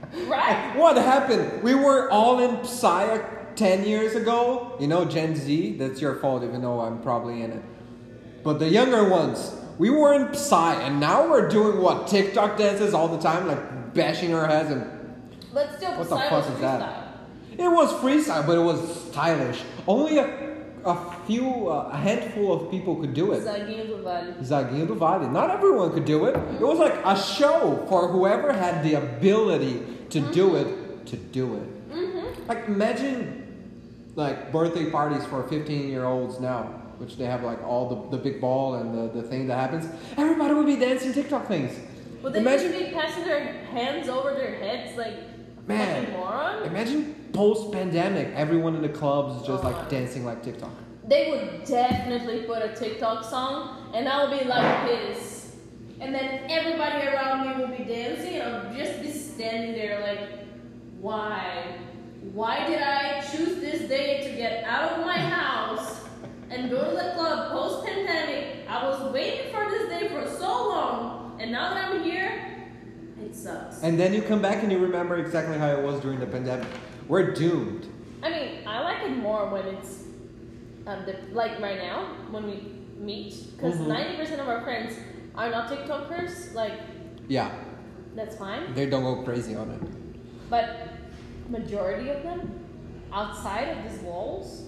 decide? 0.11 0.27
Right? 0.27 0.75
What 0.75 0.97
happened? 0.97 1.61
We 1.61 1.75
were 1.75 2.09
all 2.09 2.39
in 2.39 2.65
Psy 2.65 3.19
10 3.59 3.85
years 3.85 4.15
ago. 4.15 4.77
You 4.79 4.87
know, 4.87 5.03
Gen 5.03 5.35
Z, 5.35 5.77
that's 5.77 5.99
your 5.99 6.15
fault, 6.15 6.43
even 6.43 6.61
though 6.61 6.79
I'm 6.79 7.01
probably 7.01 7.43
in 7.43 7.51
it. 7.51 7.63
But 8.41 8.57
the 8.57 8.69
younger 8.69 9.09
ones, 9.09 9.53
we 9.77 9.89
were 9.89 10.13
in 10.13 10.33
Psy, 10.33 10.75
and 10.81 10.99
now 10.99 11.29
we're 11.29 11.49
doing 11.49 11.81
what? 11.81 12.07
TikTok 12.07 12.57
dances 12.57 12.93
all 12.93 13.09
the 13.09 13.21
time, 13.21 13.47
like 13.47 13.93
bashing 13.93 14.33
our 14.33 14.47
heads 14.47 14.71
and 14.71 14.89
But 15.53 15.75
still, 15.75 15.91
What 15.99 16.09
the 16.09 16.17
fuck 16.17 16.49
is 16.49 16.59
that? 16.61 17.07
It 17.57 17.67
was 17.67 17.91
freestyle, 17.95 18.47
but 18.47 18.57
it 18.57 18.61
was 18.61 18.79
stylish. 19.11 19.61
Only 19.85 20.19
a, 20.19 20.55
a 20.85 21.13
few, 21.27 21.67
uh, 21.67 21.89
a 21.91 21.97
handful 21.97 22.53
of 22.53 22.71
people 22.71 22.95
could 22.95 23.13
do 23.13 23.33
it. 23.33 23.43
Zaguinho 23.43 23.87
do 23.87 23.97
Vale. 23.97 24.35
Zaguinho 24.39 24.87
do 24.87 24.95
Vale. 24.95 25.29
Not 25.29 25.51
everyone 25.51 25.91
could 25.91 26.05
do 26.05 26.27
it. 26.27 26.37
It 26.37 26.61
was 26.61 26.79
like 26.79 26.95
a 27.03 27.21
show 27.21 27.85
for 27.89 28.07
whoever 28.07 28.53
had 28.53 28.85
the 28.85 28.93
ability 28.93 29.83
to 30.11 30.21
do 30.31 30.55
it, 30.55 31.05
to 31.07 31.17
do 31.17 31.57
it. 31.57 31.89
Mm-hmm. 31.91 32.47
Like 32.47 32.67
imagine 32.67 33.38
like 34.15 34.51
birthday 34.51 34.89
parties 34.89 35.25
for 35.25 35.43
15 35.47 35.89
year 35.89 36.05
olds 36.05 36.39
now, 36.39 36.63
which 36.97 37.17
they 37.17 37.25
have 37.25 37.43
like 37.43 37.61
all 37.63 37.87
the, 38.09 38.17
the 38.17 38.21
big 38.23 38.41
ball 38.41 38.75
and 38.75 38.93
the, 38.97 39.21
the 39.21 39.27
thing 39.27 39.47
that 39.47 39.57
happens. 39.57 39.87
Everybody 40.17 40.53
would 40.53 40.65
be 40.65 40.75
dancing 40.75 41.13
TikTok 41.13 41.47
things. 41.47 41.77
But 42.21 42.33
they 42.33 42.39
Imagine- 42.39 42.71
be 42.71 42.91
passing 42.91 43.23
their 43.23 43.43
hands 43.65 44.09
over 44.09 44.33
their 44.33 44.55
heads 44.57 44.97
like 44.97 45.15
Man. 45.67 46.11
moron. 46.11 46.63
Imagine 46.63 47.15
post 47.31 47.71
pandemic, 47.71 48.27
everyone 48.35 48.75
in 48.75 48.81
the 48.81 48.89
clubs 48.89 49.45
just 49.47 49.63
Oh 49.63 49.69
like 49.69 49.89
dancing 49.89 50.25
like 50.25 50.43
TikTok. 50.43 50.71
They 51.07 51.29
would 51.31 51.65
definitely 51.65 52.41
put 52.43 52.61
a 52.61 52.75
TikTok 52.75 53.23
song, 53.23 53.91
and 53.95 54.07
I 54.07 54.25
would 54.27 54.39
be 54.39 54.45
like 54.45 54.85
this. 54.87 55.55
And 56.01 56.13
then 56.13 56.49
everybody 56.49 57.07
around 57.07 57.47
me 57.47 57.63
would 57.65 57.77
be 57.77 57.83
dancing, 57.83 58.35
and 58.35 58.55
I'll 58.55 58.73
just 58.75 59.01
be 59.01 59.11
standing 59.11 59.73
there 59.73 60.01
like, 60.01 60.45
why? 60.99 61.75
Why 62.33 62.67
did 62.67 62.81
I 62.81 63.21
choose 63.21 63.59
this 63.59 63.87
day 63.87 64.29
to 64.29 64.35
get 64.35 64.63
out 64.65 64.93
of 64.99 65.05
my 65.05 65.17
house 65.17 66.01
and 66.49 66.69
go 66.69 66.83
to 66.89 66.95
the 66.95 67.13
club 67.15 67.51
post 67.51 67.85
pandemic? 67.85 68.65
I 68.69 68.87
was 68.87 69.11
waiting 69.13 69.51
for 69.53 69.69
this 69.69 69.89
day 69.89 70.09
for 70.09 70.27
so 70.29 70.47
long, 70.69 71.37
and 71.41 71.51
now 71.51 71.73
that 71.73 71.91
I'm 71.91 72.03
here, 72.03 72.65
it 73.21 73.35
sucks. 73.35 73.81
And 73.83 73.99
then 73.99 74.13
you 74.13 74.21
come 74.21 74.41
back 74.41 74.63
and 74.63 74.71
you 74.71 74.79
remember 74.79 75.17
exactly 75.17 75.57
how 75.57 75.69
it 75.69 75.81
was 75.81 75.99
during 76.01 76.19
the 76.19 76.27
pandemic. 76.27 76.67
We're 77.07 77.31
doomed. 77.33 77.87
I 78.21 78.29
mean, 78.29 78.67
I 78.67 78.81
like 78.81 79.03
it 79.03 79.15
more 79.17 79.47
when 79.49 79.65
it's 79.67 80.03
um, 80.85 81.05
the, 81.05 81.15
like 81.31 81.59
right 81.59 81.77
now 81.77 82.05
when 82.31 82.45
we 82.45 82.73
meet 82.97 83.33
because 83.55 83.75
Mhm. 83.77 83.87
90 83.87 84.17
percent 84.17 84.41
of 84.41 84.49
our 84.49 84.61
friends 84.61 84.93
are 85.35 85.49
not 85.49 85.69
TikTokers. 85.71 86.53
Like 86.53 86.73
Yeah, 87.29 87.51
that's 88.15 88.35
fine, 88.35 88.73
they 88.75 88.87
don't 88.87 89.03
go 89.03 89.23
crazy 89.23 89.55
on 89.55 89.71
it. 89.71 89.81
but 90.49 90.89
majority 91.49 92.09
of 92.09 92.23
them 92.23 92.39
outside 93.11 93.69
of 93.77 93.91
these 93.91 93.99
walls, 94.01 94.63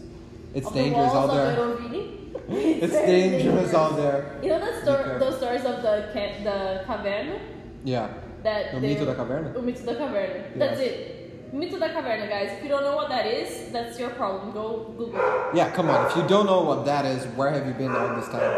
It's 0.54 0.70
dangerous 0.72 1.12
the 1.12 1.18
out 1.18 1.32
there. 1.34 1.76
Vini, 1.78 2.18
It's 2.82 2.94
very 2.94 3.06
dangerous 3.30 3.74
out 3.74 3.96
there. 3.96 4.40
You 4.44 4.50
know 4.50 4.60
that 4.60 4.82
story, 4.84 5.20
those 5.20 5.38
stories 5.38 5.64
of 5.66 5.82
the 5.82 6.10
ca- 6.14 6.44
the 6.44 6.84
cavern. 6.88 7.40
Yeah. 7.84 8.10
that 8.44 8.74
No 8.74 8.80
they- 8.80 8.96
mito 8.96 9.06
da 9.06 9.14
caverna. 9.14 9.56
O 9.56 9.62
mito 9.62 9.86
da 9.86 9.94
caverna. 9.94 10.58
That's 10.58 10.80
it. 10.80 11.54
Mito 11.54 11.80
da 11.80 11.90
caverna, 11.90 12.28
guys. 12.30 12.50
If 12.58 12.64
you 12.64 12.70
don't 12.70 12.84
know 12.84 12.96
what 12.96 13.10
that 13.10 13.26
is, 13.26 13.72
that's 13.72 14.00
your 14.00 14.10
problem. 14.12 14.52
Go 14.52 14.94
Google. 14.98 15.20
Yeah, 15.54 15.70
come 15.72 15.90
on. 15.90 16.08
If 16.10 16.16
you 16.18 16.24
don't 16.28 16.46
know 16.48 16.62
what 16.64 16.86
that 16.86 17.06
is, 17.06 17.26
where 17.38 17.52
have 17.52 17.66
you 17.68 17.74
been 17.74 17.92
all 17.96 18.16
this 18.16 18.28
time? 18.30 18.52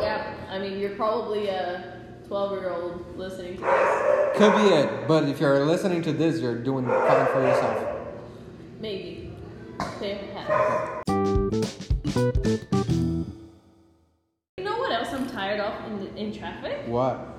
Yeah, 0.00 0.34
I 0.50 0.58
mean, 0.58 0.78
you're 0.78 0.96
probably 0.96 1.48
a 1.48 2.01
12 2.32 2.52
year 2.52 2.70
old 2.70 3.18
listening 3.18 3.56
to 3.58 3.60
this. 3.60 4.38
Could 4.38 4.56
be 4.56 4.74
it, 4.74 5.06
but 5.06 5.28
if 5.28 5.38
you're 5.38 5.66
listening 5.66 6.00
to 6.00 6.14
this, 6.14 6.40
you're 6.40 6.54
doing 6.54 6.86
fine 6.86 7.26
for 7.26 7.42
yourself. 7.42 7.86
Maybe. 8.80 9.34
You 10.00 10.16
know 14.64 14.78
what 14.78 14.92
else 14.92 15.12
I'm 15.12 15.28
tired 15.28 15.60
of 15.60 15.74
in, 15.84 16.00
the, 16.00 16.16
in 16.16 16.32
traffic? 16.32 16.84
What? 16.86 17.36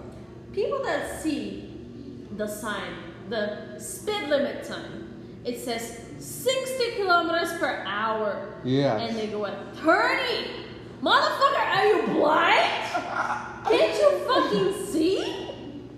People 0.53 0.83
that 0.83 1.19
see 1.19 1.73
the 2.37 2.47
sign, 2.47 2.93
the 3.29 3.79
speed 3.79 4.29
limit 4.29 4.63
sign, 4.63 5.41
it 5.43 5.59
says 5.59 6.01
60 6.19 6.97
kilometers 6.97 7.51
per 7.57 7.83
hour. 7.87 8.61
Yeah. 8.63 8.99
And 8.99 9.17
they 9.17 9.25
go 9.25 9.47
at 9.47 9.75
30. 9.77 10.72
Motherfucker, 11.03 11.65
are 11.75 11.85
you 11.85 12.07
blind? 12.13 12.71
Can't 13.65 13.99
you 13.99 14.09
fucking 14.25 14.85
see? 14.85 15.49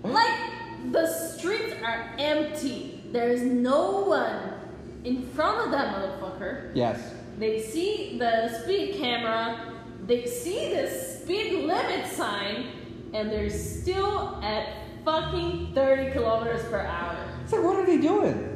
Like, 0.02 0.34
the 0.90 1.06
streets 1.06 1.74
are 1.84 2.10
empty. 2.18 3.04
There's 3.12 3.42
no 3.42 4.00
one 4.00 4.54
in 5.04 5.22
front 5.28 5.64
of 5.64 5.70
that 5.70 5.94
motherfucker. 5.94 6.72
Yes. 6.74 7.14
They 7.38 7.62
see 7.62 8.18
the 8.18 8.48
speed 8.62 8.96
camera, 8.96 9.74
they 10.06 10.26
see 10.26 10.74
the 10.74 10.90
speed 10.90 11.66
limit 11.66 12.10
sign, 12.10 12.66
and 13.14 13.30
they're 13.30 13.48
still 13.48 14.40
at 14.42 14.66
fucking 15.04 15.72
30 15.72 16.10
kilometers 16.14 16.64
per 16.64 16.80
hour. 16.80 17.16
It's 17.44 17.52
like, 17.52 17.62
what 17.62 17.76
are 17.76 17.86
they 17.86 17.98
doing? 17.98 18.52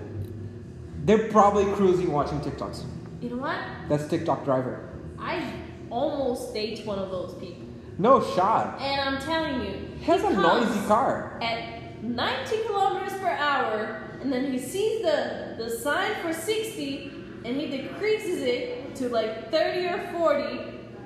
They're 1.04 1.28
probably 1.28 1.72
cruising 1.74 2.10
watching 2.10 2.40
TikToks. 2.40 2.84
You 3.20 3.30
know 3.30 3.36
what? 3.36 3.56
That's 3.88 4.08
TikTok 4.08 4.44
driver. 4.44 4.88
I 5.16 5.52
almost 5.90 6.54
date 6.54 6.84
one 6.86 6.98
of 6.98 7.10
those 7.10 7.34
people. 7.34 7.66
No 7.98 8.22
shot. 8.34 8.80
And 8.80 9.00
I'm 9.00 9.20
telling 9.20 9.60
you, 9.60 9.88
He 9.98 10.04
has 10.06 10.22
a 10.24 10.30
noisy 10.32 10.86
car. 10.86 11.38
At 11.42 12.02
90 12.02 12.56
kilometers 12.66 13.18
per 13.18 13.28
hour, 13.28 14.18
and 14.22 14.32
then 14.32 14.50
he 14.50 14.58
sees 14.58 15.02
the, 15.02 15.54
the 15.58 15.68
sign 15.70 16.14
for 16.22 16.32
60, 16.32 17.12
and 17.44 17.56
he 17.60 17.66
decreases 17.68 18.42
it 18.42 18.94
to 18.96 19.08
like 19.08 19.50
30 19.50 19.86
or 19.86 19.98
40, 20.12 20.60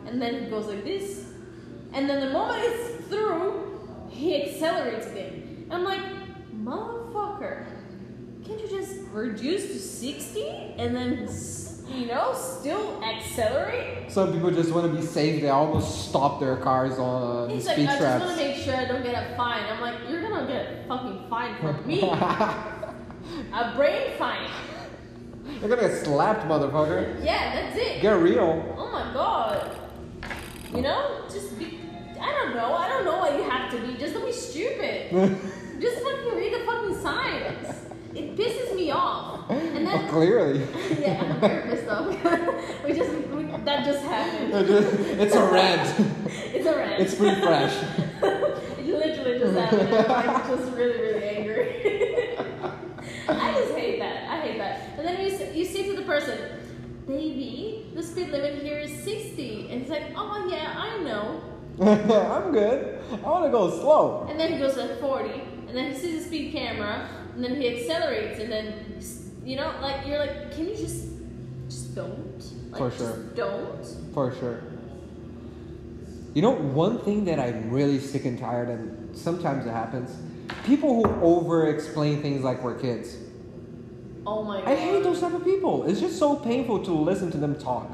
and 0.07 0.21
then 0.23 0.45
he 0.45 0.51
goes 0.51 0.67
like 0.67 0.85
this. 0.85 1.27
And 1.93 2.09
then 2.09 2.21
the 2.27 2.33
moment 2.33 2.61
it's 2.65 3.07
through, 3.07 3.81
he 4.11 4.43
accelerates 4.43 5.07
again. 5.07 5.67
I'm 5.71 5.85
like, 5.85 6.01
motherfucker, 6.55 7.67
can't 8.47 8.61
you 8.61 8.69
just 8.69 9.01
reduce 9.13 9.67
to 9.69 9.79
60 9.79 10.49
and 10.79 10.95
then, 10.95 11.29
you 11.89 12.07
know, 12.07 12.35
still 12.35 13.03
accelerate? 13.03 14.11
Some 14.11 14.33
people 14.33 14.51
just 14.51 14.73
want 14.73 14.91
to 14.91 14.99
be 14.99 15.05
safe. 15.05 15.43
They 15.43 15.49
almost 15.49 16.09
stop 16.09 16.41
their 16.41 16.57
cars 16.57 16.99
on 16.99 17.51
He's 17.51 17.67
like, 17.67 17.77
speed 17.77 17.89
I 17.89 17.99
just 17.99 18.25
want 18.25 18.39
to 18.39 18.45
make 18.45 18.57
sure 18.63 18.75
I 18.75 18.85
don't 18.87 19.03
get 19.03 19.15
a 19.15 19.37
fine. 19.37 19.65
I'm 19.65 19.81
like, 19.81 19.97
you're 20.09 20.23
gonna 20.23 20.47
get 20.47 20.85
a 20.85 20.89
fucking 20.89 21.27
fine 21.29 21.57
from 21.61 21.87
me. 21.87 22.03
a 23.53 23.73
brain 23.77 24.13
fine. 24.19 24.51
You're 25.61 25.69
gonna 25.69 25.89
get 25.89 26.05
slapped, 26.05 26.47
motherfucker. 26.47 27.23
Yeah, 27.25 27.55
that's 27.55 27.77
it. 27.77 28.03
Get 28.03 28.13
real. 28.13 28.75
Oh 28.79 28.91
my 28.91 29.13
god. 29.13 29.79
You 30.75 30.83
know, 30.83 31.23
just 31.31 31.59
be. 31.59 31.81
I 32.21 32.33
don't 32.33 32.55
know. 32.55 32.75
I 32.75 32.89
don't 32.89 33.05
know 33.05 33.19
why 33.19 33.37
you 33.37 33.43
have 33.49 33.71
to 33.73 33.81
be. 33.81 33.99
Just 33.99 34.15
don't 34.15 34.25
be 34.25 34.33
stupid. 34.33 35.11
just 35.81 36.03
fucking 36.03 36.35
read 36.35 36.55
the 36.55 36.65
fucking 36.65 37.01
signs. 37.01 37.84
It 38.15 38.37
pisses 38.37 38.75
me 38.77 38.91
off. 38.91 39.51
And 39.51 39.87
Oh, 39.89 39.91
then. 39.91 40.09
clearly. 40.09 40.61
yeah, 41.01 41.23
I'm 41.23 41.41
very 41.41 41.71
pissed 41.71 41.89
off. 41.89 42.07
we 42.85 42.93
just. 42.95 43.13
We, 43.29 43.45
that 43.65 43.85
just 43.85 44.05
happened. 44.05 44.53
it's 44.55 45.35
a 45.35 45.45
rant. 45.53 46.01
It's 46.55 46.67
a 46.67 46.77
rant. 46.77 47.03
It's 47.03 47.15
pretty 47.15 47.41
fresh. 47.41 47.75
it 48.23 48.87
literally 48.87 49.39
just 49.39 49.57
happened. 49.59 49.95
I'm 49.95 50.57
just 50.57 50.73
really, 50.77 50.99
really 51.01 51.25
angry. 51.25 52.37
I 53.29 53.53
just 53.55 53.75
hate 53.75 53.99
that. 53.99 54.31
I 54.31 54.41
hate 54.41 54.59
that. 54.59 54.81
And 54.99 55.07
then 55.07 55.21
you 55.25 55.31
say, 55.31 55.57
you 55.57 55.65
say 55.65 55.83
to 55.91 55.97
the 55.97 56.03
person, 56.03 56.39
"Baby, 57.07 57.91
the 57.95 58.03
speed 58.03 58.29
limit 58.31 58.63
here 58.63 58.79
is 58.79 58.93
60," 59.03 59.69
and 59.71 59.83
it's 59.83 59.91
like, 59.91 60.05
"Oh 60.17 60.47
yeah, 60.51 60.75
I 60.77 60.99
know." 61.03 61.41
I'm 61.81 62.53
good. 62.53 63.01
I 63.13 63.17
want 63.29 63.45
to 63.47 63.51
go 63.51 63.69
slow. 63.71 64.27
And 64.31 64.39
then 64.39 64.53
he 64.53 64.59
goes 64.59 64.79
at 64.79 65.01
40, 65.01 65.31
and 65.69 65.77
then 65.77 65.93
he 65.93 65.99
sees 65.99 66.21
the 66.23 66.27
speed 66.29 66.53
camera, 66.53 67.09
and 67.35 67.45
then 67.45 67.61
he 67.61 67.69
accelerates, 67.69 68.41
and 68.41 68.51
then 68.51 69.01
you 69.45 69.57
know, 69.57 69.75
like 69.81 70.07
you're 70.07 70.19
like, 70.19 70.53
"Can 70.55 70.69
you 70.69 70.77
just, 70.77 71.07
just 71.69 71.95
don't?" 71.95 72.71
Like, 72.71 72.79
For 72.79 72.91
just 72.91 72.99
sure. 72.99 73.23
don't. 73.35 73.87
For 74.13 74.35
sure. 74.35 74.63
You 76.35 76.43
know, 76.43 76.51
one 76.51 76.99
thing 76.99 77.25
that 77.27 77.39
I'm 77.39 77.71
really 77.71 78.01
sick 78.01 78.25
and 78.25 78.39
tired, 78.39 78.69
and 78.69 79.17
sometimes 79.17 79.67
it 79.67 79.71
happens 79.71 80.11
people 80.65 81.03
who 81.03 81.23
over 81.23 81.67
explain 81.69 82.23
things 82.23 82.43
like 82.43 82.63
we're 82.63 82.79
kids. 82.79 83.17
Oh 84.27 84.43
my 84.43 84.61
god. 84.61 84.69
I 84.69 84.75
hate 84.75 85.03
those 85.03 85.21
type 85.21 85.35
of 85.35 85.45
people. 85.45 85.85
It's 85.85 86.01
just 86.01 86.19
so 86.19 86.37
painful 86.37 86.85
to 86.85 86.93
listen 86.93 87.31
to 87.33 87.39
them 87.39 87.59
talk. 87.59 87.91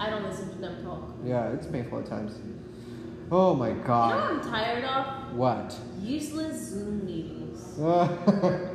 I 0.00 0.10
don't 0.10 0.24
listen 0.24 0.50
to 0.50 0.58
them 0.58 0.82
talk. 0.84 1.02
Yeah, 1.24 1.52
it's 1.52 1.66
painful 1.66 2.00
at 2.00 2.06
times. 2.06 2.38
Oh 3.30 3.54
my 3.54 3.72
god. 3.72 4.14
You 4.14 4.20
know 4.20 4.38
what. 4.38 4.44
I'm 4.46 4.50
tired 4.50 4.84
of? 4.84 5.36
What? 5.36 5.78
Useless 6.00 6.70
Zoom 6.70 7.04
meetings. 7.04 7.78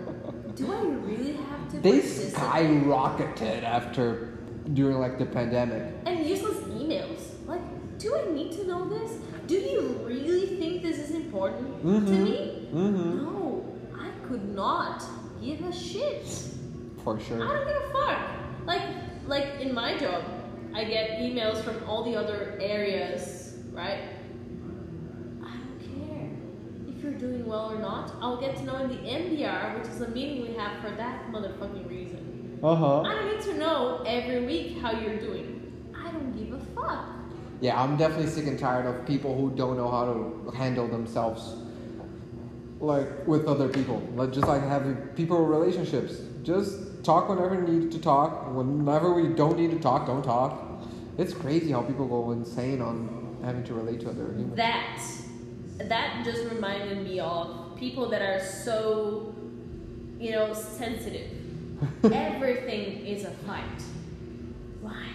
they 0.55 0.63
Do 0.65 0.73
I 0.73 0.81
really 0.81 1.33
have 1.33 1.71
to 1.71 1.77
participate? 1.79 2.33
skyrocketed 2.33 3.63
after 3.63 4.37
during 4.73 4.97
like 4.99 5.17
the 5.17 5.25
pandemic. 5.25 5.93
And 6.05 6.25
useless 6.25 6.57
emails. 6.67 7.21
Like, 7.47 7.61
do 7.97 8.15
I 8.15 8.31
need 8.31 8.51
to 8.53 8.67
know 8.67 8.87
this? 8.89 9.11
Do 9.47 9.55
you 9.55 9.99
really 10.05 10.45
think 10.57 10.83
this 10.83 10.97
is 10.99 11.11
important 11.15 11.81
to 11.81 11.87
Mhm. 11.87 12.23
me? 12.23 12.69
Mm-hmm. 12.73 13.17
No, 13.23 13.65
I 13.97 14.09
could 14.27 14.47
not 14.55 15.03
give 15.41 15.61
a 15.65 15.71
shit. 15.73 16.25
For 17.03 17.19
sure. 17.19 17.43
I 17.43 17.53
don't 17.53 17.67
give 17.67 17.77
a 17.77 17.93
fuck. 17.93 18.19
Like, 18.67 18.81
like 19.27 19.47
in 19.61 19.73
my 19.73 19.97
job, 19.97 20.23
I 20.75 20.83
get 20.83 21.19
emails 21.19 21.63
from 21.63 21.77
all 21.89 22.03
the 22.03 22.15
other 22.15 22.57
areas, 22.61 23.55
right? 23.73 24.01
I 25.41 25.51
don't 25.57 25.79
care 25.79 26.29
if 26.87 27.01
you're 27.03 27.08
doing 27.19 27.45
well 27.45 27.71
or 27.71 27.79
not. 27.79 28.13
I'll 28.21 28.39
get 28.39 28.55
to 28.57 28.63
know 28.63 28.77
in 28.77 28.89
the 28.89 28.95
MDR, 28.95 29.77
which 29.77 29.87
is 29.87 30.01
a 30.01 30.07
meeting 30.09 30.41
we 30.41 30.53
have 30.55 30.81
for 30.81 30.91
that 30.91 31.31
motherfucking 31.31 31.89
reason. 31.89 32.59
Uh 32.63 32.75
huh. 32.75 33.01
I 33.01 33.13
don't 33.15 33.35
need 33.35 33.41
to 33.43 33.53
know 33.55 34.03
every 34.05 34.45
week 34.45 34.77
how 34.79 34.91
you're 34.91 35.17
doing. 35.17 35.91
I 35.95 36.11
don't 36.11 36.31
give 36.37 36.53
a 36.53 36.59
fuck. 36.75 37.05
Yeah, 37.61 37.81
I'm 37.81 37.97
definitely 37.97 38.27
sick 38.27 38.47
and 38.47 38.57
tired 38.57 38.85
of 38.85 39.05
people 39.05 39.35
who 39.35 39.55
don't 39.55 39.75
know 39.77 39.91
how 39.91 40.05
to 40.05 40.51
handle 40.57 40.87
themselves, 40.87 41.55
like 42.79 43.27
with 43.27 43.45
other 43.45 43.67
people. 43.67 43.99
Like 44.15 44.31
just 44.31 44.47
like 44.47 44.63
having 44.63 44.95
people 45.15 45.45
relationships. 45.45 46.21
Just 46.43 47.03
talk 47.03 47.27
whenever 47.27 47.55
you 47.55 47.61
need 47.61 47.91
to 47.91 47.99
talk. 47.99 48.53
Whenever 48.53 49.13
we 49.13 49.29
don't 49.35 49.57
need 49.57 49.71
to 49.71 49.79
talk, 49.79 50.07
don't 50.07 50.23
talk. 50.23 50.65
It's 51.17 51.33
crazy 51.33 51.71
how 51.71 51.81
people 51.81 52.07
go 52.07 52.31
insane 52.31 52.81
on 52.81 53.37
having 53.43 53.63
to 53.65 53.73
relate 53.73 53.99
to 54.01 54.09
other 54.09 54.27
humans. 54.27 54.55
That 54.55 55.01
that 55.87 56.23
just 56.25 56.43
reminded 56.51 57.03
me 57.03 57.19
of 57.19 57.75
people 57.77 58.09
that 58.09 58.21
are 58.21 58.43
so 58.43 59.33
you 60.19 60.31
know 60.31 60.53
sensitive. 60.53 61.31
Everything 62.03 63.05
is 63.05 63.23
a 63.23 63.31
fight. 63.31 63.81
Why? 64.81 65.05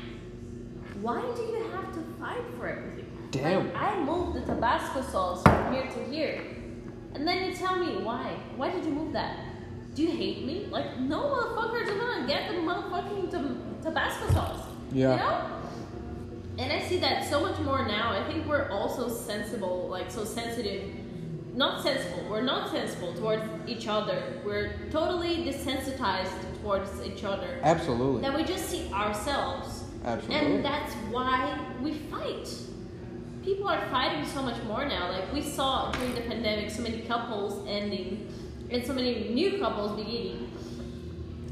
Why 1.03 1.21
do 1.37 1.43
you 1.43 1.69
have 1.73 1.93
to 1.95 2.01
fight 2.19 2.43
for 2.57 2.69
everything? 2.69 3.07
Damn. 3.31 3.67
Like, 3.67 3.77
I 3.77 4.03
moved 4.03 4.37
the 4.39 4.41
Tabasco 4.41 5.03
sauce 5.03 5.43
from 5.43 5.73
here 5.75 5.87
to 5.87 6.05
here. 6.11 6.41
And 7.15 7.27
then 7.29 7.45
you 7.45 7.55
tell 7.55 7.77
me 7.77 8.03
why. 8.03 8.37
Why 8.57 8.71
did 8.71 8.85
you 8.85 8.91
move 8.91 9.13
that? 9.13 9.37
Do 9.95 10.03
you 10.03 10.11
hate 10.11 10.45
me? 10.45 10.67
Like, 10.71 10.99
no 10.99 11.21
motherfuckers 11.21 11.89
are 11.89 11.99
gonna 11.99 12.27
get 12.27 12.51
the 12.51 12.57
motherfucking 12.59 13.31
tab- 13.31 13.83
Tabasco 13.83 14.33
sauce. 14.33 14.67
Yeah. 14.93 15.13
You 15.13 15.17
know? 15.19 15.54
And 16.57 16.73
I 16.73 16.81
see 16.81 16.99
that 16.99 17.29
so 17.29 17.41
much 17.41 17.59
more 17.61 17.87
now. 17.87 18.13
I 18.13 18.31
think 18.31 18.47
we're 18.47 18.71
also 18.71 19.09
sensible, 19.09 19.89
like 19.89 20.11
so 20.11 20.25
sensitive. 20.25 20.91
Not 21.55 21.83
sensible. 21.83 22.29
We're 22.29 22.43
not 22.43 22.71
sensible 22.71 23.15
towards 23.15 23.43
each 23.67 23.87
other. 23.87 24.41
We're 24.45 24.73
totally 24.91 25.45
desensitized 25.45 26.33
towards 26.63 26.91
each 27.05 27.25
other. 27.25 27.61
Absolutely. 27.63 28.23
That 28.23 28.37
we 28.37 28.45
just 28.45 28.69
see 28.69 28.91
ourselves. 28.93 29.85
Absolutely. 30.05 30.57
And 30.57 30.65
that's 30.65 30.93
why 31.11 31.59
we 31.81 31.95
fight. 31.95 32.49
People 33.43 33.69
are 33.69 33.87
fighting 33.91 34.25
so 34.25 34.43
much 34.43 34.63
more 34.65 34.85
now. 34.87 35.11
Like 35.11 35.33
we 35.33 35.43
saw 35.43 35.93
during 35.93 36.15
the 36.15 36.23
pandemic, 36.23 36.71
so 36.71 36.83
many 36.83 37.01
couples 37.03 37.67
ending 37.69 38.33
and 38.71 38.85
so 38.85 38.93
many 38.93 39.29
new 39.29 39.59
couples 39.59 39.97
beginning. 39.97 40.51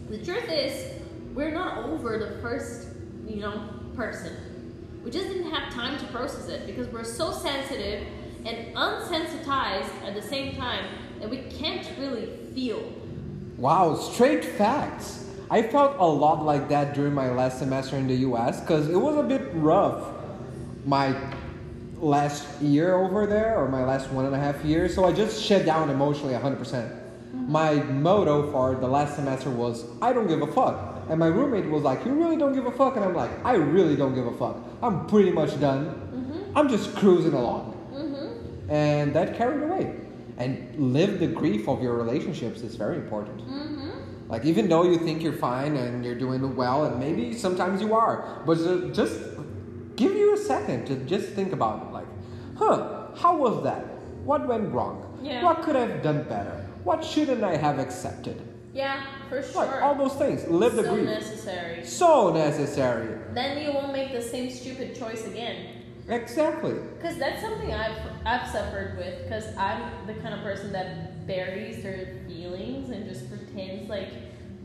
The 0.09 0.19
truth 0.25 0.51
is, 0.51 1.01
we're 1.35 1.53
not 1.53 1.85
over 1.85 2.19
the 2.19 2.41
first, 2.41 2.89
you 3.27 3.37
know, 3.37 3.69
person. 3.95 4.52
We 5.05 5.11
just 5.11 5.29
didn't 5.29 5.51
have 5.51 5.73
time 5.73 5.99
to 5.99 6.07
process 6.07 6.49
it 6.49 6.67
because 6.67 6.89
we're 6.89 7.05
so 7.05 7.33
sensitive 7.33 8.07
and 8.45 8.75
unsensitized 8.75 9.91
at 10.05 10.15
the 10.15 10.23
same 10.23 10.57
time 10.57 10.85
that 11.21 11.29
we 11.29 11.39
can't 11.39 11.87
really 11.99 12.27
feel. 12.55 12.83
Wow, 13.57 13.97
straight 13.97 14.45
facts. 14.45 15.29
I 15.51 15.63
felt 15.63 15.97
a 15.99 16.07
lot 16.07 16.45
like 16.45 16.69
that 16.69 16.95
during 16.95 17.15
my 17.15 17.31
last 17.31 17.59
semester 17.59 17.97
in 17.97 18.07
the 18.07 18.17
US 18.29 18.61
because 18.61 18.89
it 18.89 18.97
was 18.97 19.17
a 19.17 19.23
bit 19.23 19.51
rough. 19.55 20.09
My 20.87 21.15
last 21.99 22.61
year 22.61 22.97
over 22.97 23.27
there, 23.27 23.57
or 23.59 23.69
my 23.69 23.85
last 23.85 24.11
one 24.11 24.25
and 24.25 24.35
a 24.35 24.39
half 24.39 24.65
years, 24.65 24.95
so 24.95 25.05
I 25.05 25.13
just 25.13 25.43
shut 25.43 25.65
down 25.65 25.91
emotionally 25.91 26.35
100%. 26.35 26.59
Mm-hmm. 26.59 27.53
My 27.53 27.75
motto 27.75 28.51
for 28.51 28.75
the 28.75 28.89
last 28.89 29.15
semester 29.15 29.51
was, 29.51 29.85
I 30.01 30.13
don't 30.13 30.27
give 30.27 30.43
a 30.43 30.47
fuck. 30.47 30.92
And 31.09 31.19
my 31.19 31.27
roommate 31.27 31.67
was 31.67 31.83
like, 31.83 32.05
You 32.05 32.13
really 32.13 32.37
don't 32.37 32.55
give 32.55 32.67
a 32.67 32.71
fuck? 32.71 32.97
And 32.97 33.05
I'm 33.05 33.15
like, 33.15 33.31
I 33.45 33.55
really 33.55 33.97
don't 33.97 34.15
give 34.15 34.27
a 34.27 34.37
fuck. 34.37 34.57
I'm 34.83 35.07
pretty 35.07 35.31
much 35.31 35.59
done. 35.61 35.87
Mm-hmm. 35.87 36.59
I'm 36.59 36.69
just 36.69 36.95
cruising 36.97 37.35
along. 37.35 37.73
Mm-hmm. 37.93 38.71
And 38.71 39.15
that 39.15 39.37
carried 39.37 39.63
away. 39.63 39.95
And 40.39 40.75
live 40.93 41.21
the 41.21 41.27
grief 41.27 41.69
of 41.69 41.83
your 41.83 41.95
relationships 41.95 42.63
is 42.63 42.75
very 42.77 42.97
important. 42.97 43.39
Mm-hmm. 43.39 44.29
Like 44.29 44.45
even 44.45 44.69
though 44.69 44.85
you 44.85 44.99
think 44.99 45.23
you're 45.23 45.35
fine 45.35 45.77
and 45.77 46.05
you're 46.05 46.15
doing 46.15 46.57
well, 46.57 46.87
and 46.87 46.99
maybe 46.99 47.35
sometimes 47.35 47.83
you 47.83 47.95
are, 47.95 48.43
but 48.47 48.57
just 48.95 49.21
give 49.97 50.15
you 50.15 50.35
a 50.35 50.39
second 50.39 50.87
to 50.87 50.97
just 51.05 51.29
think 51.31 51.53
about 51.53 51.87
it. 51.87 51.93
Like, 51.93 52.07
huh? 52.57 53.09
How 53.15 53.37
was 53.37 53.63
that? 53.65 53.85
What 54.25 54.47
went 54.47 54.73
wrong? 54.73 55.19
Yeah. 55.23 55.43
What 55.45 55.63
could 55.63 55.77
I 55.77 55.81
have 55.81 56.03
done 56.03 56.23
better? 56.25 56.67
What 56.85 57.05
shouldn't 57.05 57.45
I 57.45 57.57
have 57.57 57.79
accepted? 57.79 58.41
Yeah, 58.73 59.05
for 59.29 59.43
sure. 59.43 59.67
Like 59.67 59.83
all 59.83 59.95
those 59.95 60.15
things. 60.15 60.49
Live 60.49 60.75
the 60.77 60.85
so 60.85 60.95
grief. 60.95 61.05
necessary. 61.05 61.85
So 61.85 62.33
necessary. 62.33 63.19
Then 63.35 63.65
you 63.65 63.73
won't 63.73 63.93
make 63.93 64.13
the 64.13 64.23
same 64.23 64.51
stupid 64.51 64.99
choice 64.99 65.27
again. 65.27 65.83
Exactly. 66.09 66.75
Because 66.97 67.19
that's 67.19 67.43
something 67.43 67.73
I've 67.73 67.99
I've 68.25 68.49
suffered 68.49 68.97
with. 68.97 69.23
Because 69.25 69.55
I'm 69.57 70.07
the 70.07 70.15
kind 70.15 70.35
of 70.35 70.41
person 70.41 70.73
that 70.73 71.27
buries 71.27 71.83
their 71.83 72.23
feelings 72.27 72.91
and 72.91 73.09
just 73.09 73.29
pretends 73.29 73.89
like 73.89 74.09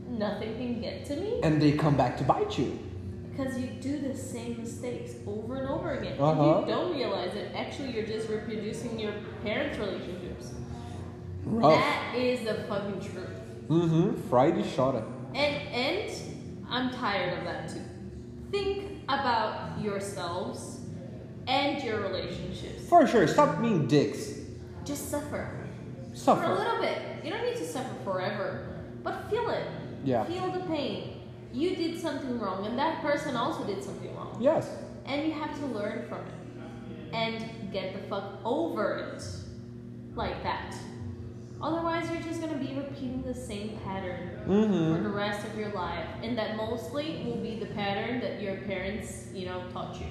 nothing 0.08 0.56
can 0.56 0.80
get 0.80 1.04
to 1.06 1.16
me. 1.16 1.40
And 1.42 1.60
they 1.60 1.72
come 1.72 1.96
back 1.96 2.16
to 2.18 2.24
bite 2.24 2.58
you. 2.58 2.78
Because 3.30 3.58
you 3.58 3.68
do 3.68 4.00
the 4.00 4.16
same 4.16 4.56
mistakes 4.58 5.12
over 5.26 5.56
and 5.56 5.68
over 5.68 5.92
again. 5.92 6.18
Uh-huh. 6.18 6.58
And 6.58 6.66
you 6.66 6.74
don't 6.74 6.92
realize 6.96 7.34
it. 7.34 7.52
Actually, 7.54 7.92
you're 7.92 8.06
just 8.06 8.28
reproducing 8.28 8.98
your 8.98 9.12
parents' 9.44 9.78
relationships. 9.78 10.52
Rough. 11.44 11.78
That 11.78 12.16
is 12.16 12.40
the 12.40 12.64
fucking 12.64 13.00
truth. 13.00 13.37
Mm-hmm. 13.68 14.28
Friday 14.28 14.68
shot 14.68 14.94
it. 14.94 15.04
And 15.34 15.68
and 15.68 16.66
I'm 16.70 16.90
tired 16.90 17.38
of 17.38 17.44
that 17.44 17.68
too. 17.68 17.82
Think 18.50 19.02
about 19.04 19.80
yourselves 19.80 20.80
and 21.46 21.82
your 21.82 22.00
relationships. 22.00 22.88
For 22.88 23.06
sure. 23.06 23.26
Stop 23.26 23.60
being 23.60 23.86
dicks. 23.86 24.34
Just 24.84 25.10
suffer. 25.10 25.66
For 26.24 26.42
a 26.42 26.54
little 26.54 26.80
bit. 26.80 26.98
You 27.22 27.30
don't 27.30 27.44
need 27.44 27.56
to 27.56 27.66
suffer 27.66 27.94
forever. 28.04 28.80
But 29.02 29.30
feel 29.30 29.48
it. 29.50 29.66
Yeah. 30.04 30.24
Feel 30.24 30.50
the 30.50 30.60
pain. 30.60 31.20
You 31.52 31.76
did 31.76 32.00
something 32.00 32.38
wrong 32.38 32.66
and 32.66 32.78
that 32.78 33.02
person 33.02 33.36
also 33.36 33.64
did 33.64 33.82
something 33.82 34.14
wrong. 34.16 34.36
Yes. 34.40 34.70
And 35.04 35.26
you 35.26 35.32
have 35.32 35.58
to 35.58 35.66
learn 35.66 36.06
from 36.08 36.20
it. 36.20 37.14
And 37.14 37.72
get 37.72 37.94
the 37.94 38.08
fuck 38.08 38.40
over 38.44 39.14
it. 39.14 39.22
Like 40.14 40.42
that. 40.42 40.74
Otherwise, 41.60 42.08
you're 42.10 42.22
just 42.22 42.40
gonna 42.40 42.54
be 42.58 42.74
repeating 42.76 43.22
the 43.26 43.34
same 43.34 43.78
pattern 43.84 44.30
for 44.44 44.50
Mm-hmm. 44.50 45.02
the 45.02 45.10
rest 45.10 45.46
of 45.46 45.58
your 45.58 45.70
life, 45.72 46.06
and 46.22 46.38
that 46.38 46.56
mostly 46.56 47.22
will 47.26 47.36
be 47.36 47.58
the 47.58 47.66
pattern 47.66 48.20
that 48.20 48.40
your 48.40 48.56
parents, 48.58 49.26
you 49.34 49.46
know, 49.46 49.62
taught 49.72 49.98
you. 50.00 50.06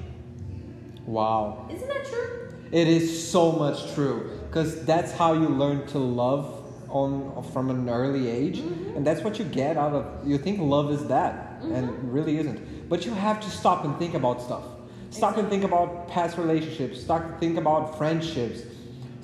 Wow. 1.06 1.68
Isn't 1.72 1.88
that 1.88 2.06
true? 2.06 2.50
It 2.72 2.88
is 2.90 3.28
so 3.32 3.54
much 3.54 3.94
true 3.94 4.30
because 4.48 4.84
that's 4.86 5.14
how 5.14 5.34
you 5.34 5.48
learn 5.48 5.88
to 5.88 6.00
love 6.00 6.66
on 6.90 7.44
from 7.54 7.70
an 7.70 7.88
early 7.90 8.28
age, 8.30 8.60
and 8.60 9.08
that's 9.08 9.22
what 9.24 9.40
you 9.40 9.46
get 9.46 9.78
out 9.78 9.94
of. 9.94 10.28
You 10.28 10.38
think 10.38 10.60
love 10.60 10.92
is 10.92 11.06
that, 11.08 11.60
and 11.62 11.90
it 11.90 11.96
really 12.04 12.38
isn't. 12.40 12.90
But 12.90 13.06
you 13.06 13.14
have 13.14 13.40
to 13.42 13.50
stop 13.50 13.86
and 13.86 13.98
think 13.98 14.14
about 14.16 14.42
stuff. 14.42 14.64
Stop 15.12 15.38
and 15.38 15.50
think 15.50 15.64
about 15.64 16.10
past 16.10 16.38
relationships. 16.38 17.00
Stop 17.02 17.24
and 17.24 17.40
think 17.40 17.58
about 17.58 17.98
friendships. 17.98 18.62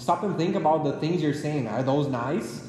Stop 0.03 0.23
and 0.23 0.35
think 0.35 0.55
about 0.57 0.83
the 0.83 0.91
things 0.99 1.21
you're 1.23 1.33
saying. 1.33 1.65
Are 1.65 1.81
those 1.81 2.07
nice? 2.09 2.67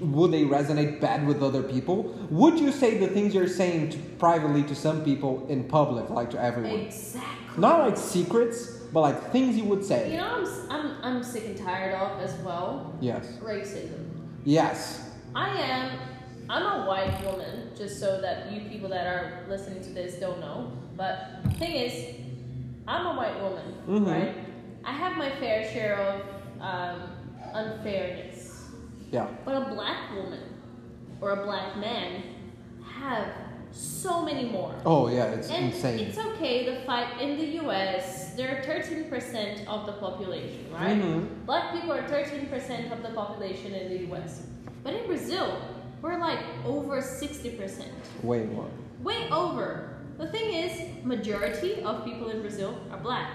Would 0.00 0.32
they 0.32 0.42
resonate 0.44 1.00
bad 1.00 1.26
with 1.26 1.42
other 1.42 1.62
people? 1.62 2.02
Would 2.30 2.60
you 2.60 2.70
say 2.72 2.98
the 2.98 3.06
things 3.06 3.34
you're 3.34 3.48
saying 3.48 3.88
to, 3.92 3.98
privately 4.18 4.62
to 4.64 4.74
some 4.74 5.02
people 5.02 5.46
in 5.48 5.64
public, 5.64 6.10
like 6.10 6.28
to 6.32 6.38
everyone? 6.38 6.80
Exactly. 6.80 7.58
Not 7.58 7.78
like 7.88 7.96
secrets, 7.96 8.66
but 8.92 9.00
like 9.00 9.30
things 9.32 9.56
you 9.56 9.64
would 9.64 9.82
say. 9.82 10.10
You 10.10 10.18
know, 10.18 10.44
I'm, 10.44 10.70
I'm, 10.70 11.04
I'm 11.16 11.22
sick 11.22 11.46
and 11.46 11.56
tired 11.56 11.94
of 11.94 12.20
as 12.20 12.34
well 12.44 12.94
Yes. 13.00 13.28
racism. 13.42 14.04
Yes. 14.44 15.08
I 15.34 15.58
am, 15.58 15.98
I'm 16.50 16.82
a 16.82 16.86
white 16.86 17.18
woman, 17.24 17.70
just 17.74 17.98
so 17.98 18.20
that 18.20 18.52
you 18.52 18.60
people 18.68 18.90
that 18.90 19.06
are 19.06 19.46
listening 19.48 19.82
to 19.84 19.88
this 19.88 20.16
don't 20.16 20.38
know. 20.38 20.70
But 20.98 21.40
thing 21.58 21.76
is, 21.76 22.16
I'm 22.86 23.06
a 23.06 23.14
white 23.16 23.40
woman, 23.40 23.64
Mhm. 23.88 24.06
right? 24.06 24.34
I 24.84 24.92
have 24.92 25.16
my 25.16 25.30
fair 25.30 25.64
share 25.72 25.96
of 25.96 26.33
um, 26.64 27.02
unfairness. 27.52 28.68
Yeah. 29.10 29.28
But 29.44 29.54
a 29.62 29.74
black 29.74 30.14
woman 30.14 30.40
or 31.20 31.30
a 31.30 31.44
black 31.44 31.76
man 31.78 32.22
have 32.82 33.28
so 33.70 34.24
many 34.24 34.48
more. 34.50 34.74
Oh 34.86 35.08
yeah, 35.08 35.26
it's 35.26 35.50
And 35.50 35.66
insane. 35.66 35.98
it's 35.98 36.18
okay, 36.18 36.64
the 36.64 36.84
fight 36.86 37.20
in 37.20 37.36
the 37.36 37.46
US, 37.66 38.34
they're 38.36 38.62
13% 38.64 39.66
of 39.66 39.86
the 39.86 39.92
population, 39.92 40.66
right? 40.72 40.96
Mhm. 40.96 41.44
Black 41.44 41.72
people 41.72 41.92
are 41.92 42.02
13% 42.08 42.92
of 42.92 43.02
the 43.02 43.10
population 43.10 43.74
in 43.74 43.88
the 43.88 43.98
US. 44.14 44.46
But 44.84 44.94
in 44.94 45.06
Brazil, 45.06 45.58
we're 46.02 46.18
like 46.18 46.38
over 46.64 47.00
60%. 47.02 47.88
Way 48.22 48.44
more. 48.44 48.68
Way 49.02 49.28
over. 49.30 49.90
The 50.18 50.28
thing 50.28 50.54
is, 50.54 51.04
majority 51.04 51.82
of 51.82 52.04
people 52.04 52.28
in 52.30 52.40
Brazil 52.42 52.74
are 52.92 52.98
black. 52.98 53.28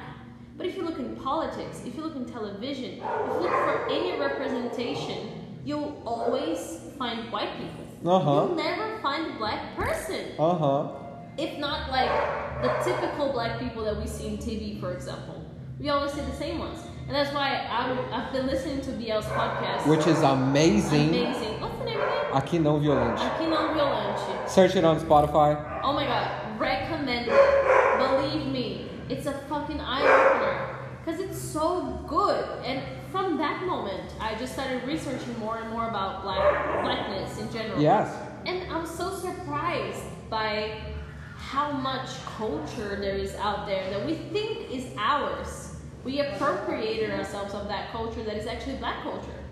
But 0.59 0.67
if 0.67 0.75
you 0.75 0.83
look 0.83 0.99
in 0.99 1.15
politics, 1.15 1.83
if 1.85 1.95
you 1.95 2.03
look 2.03 2.17
in 2.17 2.25
television, 2.25 2.95
if 2.95 2.99
you 2.99 3.39
look 3.39 3.49
for 3.49 3.89
any 3.89 4.19
representation, 4.19 5.29
you'll 5.63 6.03
always 6.05 6.81
find 6.97 7.31
white 7.31 7.57
people. 7.57 8.11
Uh-huh. 8.11 8.29
You'll 8.29 8.55
never 8.55 8.99
find 8.99 9.31
a 9.31 9.37
black 9.37 9.73
person. 9.77 10.33
Uh 10.37 10.57
huh. 10.57 10.87
If 11.37 11.57
not 11.59 11.89
like 11.89 12.11
the 12.61 12.67
typical 12.83 13.31
black 13.31 13.57
people 13.61 13.85
that 13.85 13.97
we 13.97 14.05
see 14.05 14.27
in 14.27 14.37
TV, 14.37 14.77
for 14.81 14.91
example. 14.91 15.45
We 15.79 15.87
always 15.87 16.11
see 16.11 16.19
the 16.19 16.35
same 16.35 16.59
ones. 16.59 16.79
And 17.07 17.15
that's 17.15 17.33
why 17.33 17.65
I'm, 17.71 17.97
I've 18.11 18.33
been 18.33 18.45
listening 18.45 18.81
to 18.81 18.91
BL's 18.91 19.27
podcast. 19.27 19.87
Which 19.87 20.07
is 20.07 20.21
amazing. 20.21 21.07
Amazing. 21.07 21.61
What's 21.61 21.77
the 21.77 21.85
name 21.85 22.01
again? 22.01 22.33
Aqui 22.33 22.59
não 22.59 22.81
violente. 22.81 23.21
Aqui 23.21 23.47
não 23.47 23.73
violente. 23.73 24.21
Search 24.45 24.75
it 24.75 24.83
on 24.83 24.99
Spotify. 24.99 25.55
Oh 25.85 25.93
my 25.93 26.05
god, 26.05 26.59
recommend 26.59 27.29
it. 27.29 27.58
It's 29.09 29.25
a 29.25 29.33
fucking 29.49 29.81
eye 29.81 30.01
opener. 30.01 30.75
Because 31.03 31.19
it's 31.19 31.39
so 31.39 32.03
good. 32.07 32.45
And 32.63 32.83
from 33.11 33.37
that 33.37 33.65
moment, 33.65 34.13
I 34.19 34.35
just 34.35 34.53
started 34.53 34.83
researching 34.83 35.37
more 35.39 35.57
and 35.57 35.69
more 35.71 35.87
about 35.89 36.21
black 36.21 36.83
blackness 36.83 37.39
in 37.39 37.51
general. 37.51 37.81
Yes. 37.81 38.15
And 38.45 38.71
I'm 38.71 38.85
so 38.85 39.15
surprised 39.15 40.03
by 40.29 40.77
how 41.35 41.71
much 41.71 42.09
culture 42.25 42.97
there 42.99 43.15
is 43.15 43.33
out 43.35 43.65
there 43.65 43.89
that 43.89 44.05
we 44.05 44.15
think 44.15 44.69
is 44.71 44.85
ours. 44.97 45.75
We 46.03 46.19
appropriated 46.19 47.11
ourselves 47.11 47.53
of 47.53 47.67
that 47.67 47.91
culture 47.91 48.23
that 48.23 48.35
is 48.37 48.45
actually 48.45 48.75
black 48.75 49.01
culture. 49.01 49.43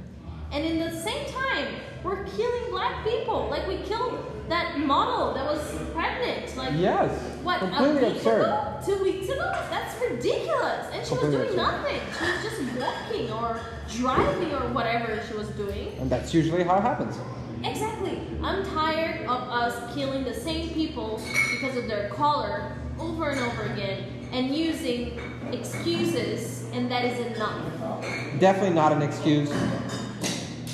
And 0.51 0.63
in 0.63 0.79
the 0.79 0.91
same 1.01 1.25
time, 1.25 1.75
we're 2.07 2.23
killing 2.23 2.71
black 2.71 3.03
people. 3.05 3.47
Like 3.49 3.67
we 3.67 3.77
killed 3.79 4.23
that 4.47 4.79
model 4.79 5.33
that 5.33 5.45
was 5.45 5.59
pregnant. 5.93 6.55
Like 6.55 6.71
Yes. 6.75 7.11
what 7.43 7.59
Completely 7.59 7.97
a 7.97 8.07
week 8.07 8.15
absurd. 8.17 8.41
ago? 8.43 8.79
Two 8.85 9.03
weeks 9.03 9.25
ago? 9.29 9.51
That's 9.69 10.01
ridiculous. 10.01 10.87
And 10.93 11.05
she 11.05 11.13
was 11.13 11.21
doing 11.23 11.41
absurd. 11.49 11.57
nothing. 11.57 12.01
She 12.17 12.23
was 12.31 12.43
just 12.43 12.79
walking 12.79 13.31
or 13.31 13.59
driving 13.97 14.53
or 14.53 14.69
whatever 14.73 15.21
she 15.27 15.33
was 15.35 15.49
doing. 15.49 15.89
And 15.99 16.09
that's 16.09 16.33
usually 16.33 16.63
how 16.63 16.77
it 16.77 16.81
happens. 16.81 17.17
Exactly. 17.63 18.21
I'm 18.41 18.63
tired 18.67 19.25
of 19.27 19.41
us 19.49 19.93
killing 19.93 20.23
the 20.23 20.33
same 20.33 20.69
people 20.69 21.21
because 21.51 21.75
of 21.75 21.87
their 21.89 22.07
color 22.09 22.71
over 22.99 23.31
and 23.31 23.39
over 23.41 23.63
again 23.73 24.05
and 24.31 24.55
using 24.55 25.19
excuses, 25.51 26.65
and 26.73 26.89
that 26.91 27.03
is 27.05 27.17
enough. 27.35 28.01
Definitely 28.39 28.75
not 28.75 28.91
an 28.93 29.01
excuse. 29.01 29.51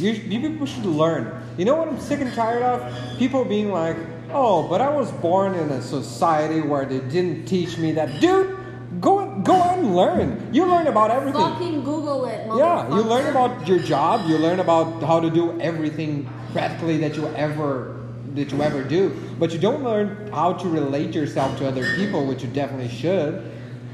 You, 0.04 0.12
you 0.12 0.50
people 0.50 0.66
should 0.66 0.86
learn. 0.86 1.42
You 1.58 1.63
know 1.63 1.78
what 1.78 1.88
I'm 1.88 2.00
sick 2.00 2.20
and 2.20 2.34
tired 2.34 2.62
of? 2.62 3.18
People 3.18 3.46
being 3.46 3.72
like, 3.72 3.96
oh, 4.32 4.68
but 4.68 4.82
I 4.82 4.89
was 4.89 5.10
born 5.12 5.56
in 5.56 5.70
a 5.70 5.82
society 5.82 6.60
where 6.60 6.86
they 6.86 7.00
didn't 7.00 7.46
teach 7.46 7.78
me 7.78 7.94
that. 7.94 8.20
Dude, 8.20 8.58
go 9.00 9.39
go 9.39 9.56
out 9.56 9.80
and 9.80 9.96
learn. 9.96 10.50
You 10.52 10.66
learn 10.66 10.88
about 10.88 11.10
everything. 11.10 11.39
Fucking 11.39 11.84
Google 11.86 12.26
it, 12.26 12.46
Yeah, 12.48 12.89
you 12.89 13.02
learn 13.02 13.28
about 13.28 13.66
your 13.66 13.80
job. 13.80 14.30
You 14.30 14.38
learn 14.38 14.60
about 14.60 15.02
how 15.04 15.22
to 15.22 15.30
do 15.30 15.60
everything 15.62 16.30
practically 16.52 16.98
that 16.98 17.16
you 17.16 17.26
ever 17.28 18.02
that 18.36 18.52
you 18.52 18.62
ever 18.62 18.84
do. 18.84 19.16
But 19.39 19.54
you 19.54 19.60
don't 19.60 19.84
learn 19.86 20.30
how 20.34 20.52
to 20.54 20.68
relate 20.68 21.16
yourself 21.16 21.58
to 21.60 21.68
other 21.68 21.86
people, 21.96 22.26
which 22.26 22.44
you 22.44 22.50
definitely 22.50 22.89
should. 22.89 23.52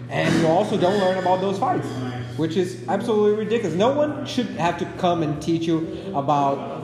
And 0.10 0.34
you 0.40 0.48
also 0.48 0.76
don't 0.76 1.00
learn 1.00 1.20
about 1.20 1.40
those 1.40 1.60
fights, 1.60 1.88
which 2.40 2.56
is 2.56 2.88
absolutely 2.88 3.38
ridiculous. 3.38 3.76
No 3.76 3.92
one 3.92 4.26
should 4.26 4.48
have 4.52 4.78
to 4.80 4.86
come 4.98 5.22
and 5.22 5.42
teach 5.42 5.64
you 5.64 6.12
about 6.16 6.80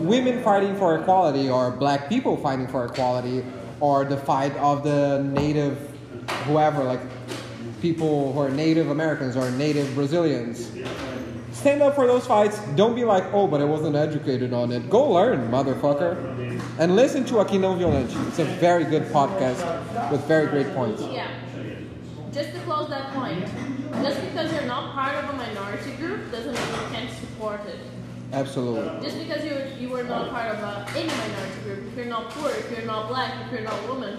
women 0.00 0.42
fighting 0.42 0.76
for 0.76 0.98
equality 0.98 1.48
or 1.48 1.70
black 1.70 2.08
people 2.08 2.36
fighting 2.36 2.66
for 2.66 2.84
equality 2.84 3.44
or 3.80 4.04
the 4.04 4.16
fight 4.16 4.54
of 4.56 4.82
the 4.82 5.22
native 5.32 5.78
whoever 6.44 6.82
like 6.82 7.00
people 7.80 8.32
who 8.32 8.40
are 8.40 8.50
native 8.50 8.90
americans 8.90 9.36
or 9.36 9.50
native 9.52 9.94
brazilians. 9.94 10.70
Stand 11.52 11.82
up 11.82 11.94
for 11.94 12.06
those 12.06 12.26
fights. 12.26 12.58
Don't 12.76 12.94
be 12.94 13.04
like 13.04 13.24
oh 13.32 13.46
but 13.46 13.60
i 13.60 13.64
wasn't 13.64 13.96
educated 13.96 14.52
on 14.52 14.72
it. 14.72 14.88
Go 14.90 15.10
learn 15.10 15.48
motherfucker 15.48 16.60
and 16.78 16.96
listen 16.96 17.24
to 17.26 17.40
aqui 17.40 17.58
não 17.58 17.76
violente. 17.78 18.14
It's 18.28 18.38
a 18.38 18.44
very 18.44 18.84
good 18.84 19.04
podcast 19.12 20.10
with 20.10 20.22
very 20.24 20.46
great 20.46 20.72
points. 20.74 21.02
Yeah. 21.02 21.28
Just 22.32 22.52
to 22.52 22.60
close 22.60 22.88
that 22.90 23.12
point, 23.14 23.48
just 24.02 24.20
because 24.20 24.52
you're 24.52 24.66
not 24.66 24.94
part 24.94 25.14
of 25.16 25.30
a 25.30 25.32
minority 25.34 25.92
group 25.92 26.30
doesn't 26.30 26.52
mean 26.52 26.68
you 26.80 26.88
can't 26.96 27.10
support 27.18 27.60
it. 27.66 27.80
absolutely 28.32 29.00
Just 29.06 29.18
because 29.18 29.44
you 29.44 29.54
you 29.80 29.88
were 29.88 30.04
not 30.04 30.30
part 30.30 30.48
of 30.54 30.58
a, 30.62 30.86
any 30.96 31.08
minority 31.08 31.60
group, 31.64 31.80
if 31.88 31.96
you're 31.96 32.06
not 32.16 32.30
poor, 32.30 32.50
if 32.50 32.70
you're 32.70 32.86
not 32.86 33.08
black, 33.08 33.32
if 33.46 33.52
you're 33.52 33.62
not 33.70 33.78
a 33.84 33.86
woman, 33.88 34.18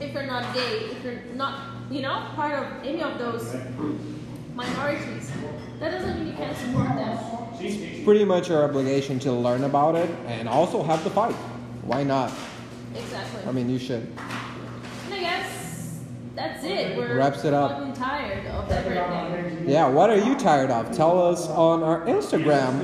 if 0.00 0.12
you're 0.14 0.26
not 0.26 0.54
gay, 0.54 0.90
if 0.94 1.02
you're 1.04 1.22
not, 1.34 1.54
you 1.90 2.00
know, 2.02 2.26
part 2.34 2.54
of 2.54 2.64
any 2.84 3.02
of 3.02 3.18
those 3.18 3.54
minorities, 4.54 5.30
that 5.80 5.90
doesn't 5.90 6.18
mean 6.18 6.28
you 6.28 6.34
can't 6.34 6.56
support 6.56 6.88
them. 6.88 8.04
pretty 8.04 8.24
much 8.24 8.48
your 8.48 8.64
obligation 8.64 9.18
to 9.18 9.32
learn 9.32 9.64
about 9.64 9.94
it 9.94 10.10
and 10.26 10.48
also 10.48 10.82
have 10.82 11.02
the 11.04 11.10
fight 11.10 11.34
why 11.90 12.02
not 12.02 12.32
Exactly. 12.94 13.42
i 13.48 13.52
mean 13.52 13.68
you 13.70 13.78
should 13.78 14.02
And 14.02 14.10
I 14.10 14.16
guess 14.16 14.31
that's 16.34 16.64
it. 16.64 16.96
We're 16.96 17.16
Wraps 17.18 17.44
it 17.44 17.52
up. 17.54 17.94
tired 17.96 18.46
of 18.46 18.70
everything. 18.70 19.68
yeah 19.68 19.86
what 19.88 20.08
are 20.10 20.16
you 20.18 20.34
tired 20.36 20.70
of 20.70 20.90
tell 20.96 21.20
us 21.30 21.48
on 21.48 21.82
our 21.82 22.00
instagram 22.06 22.80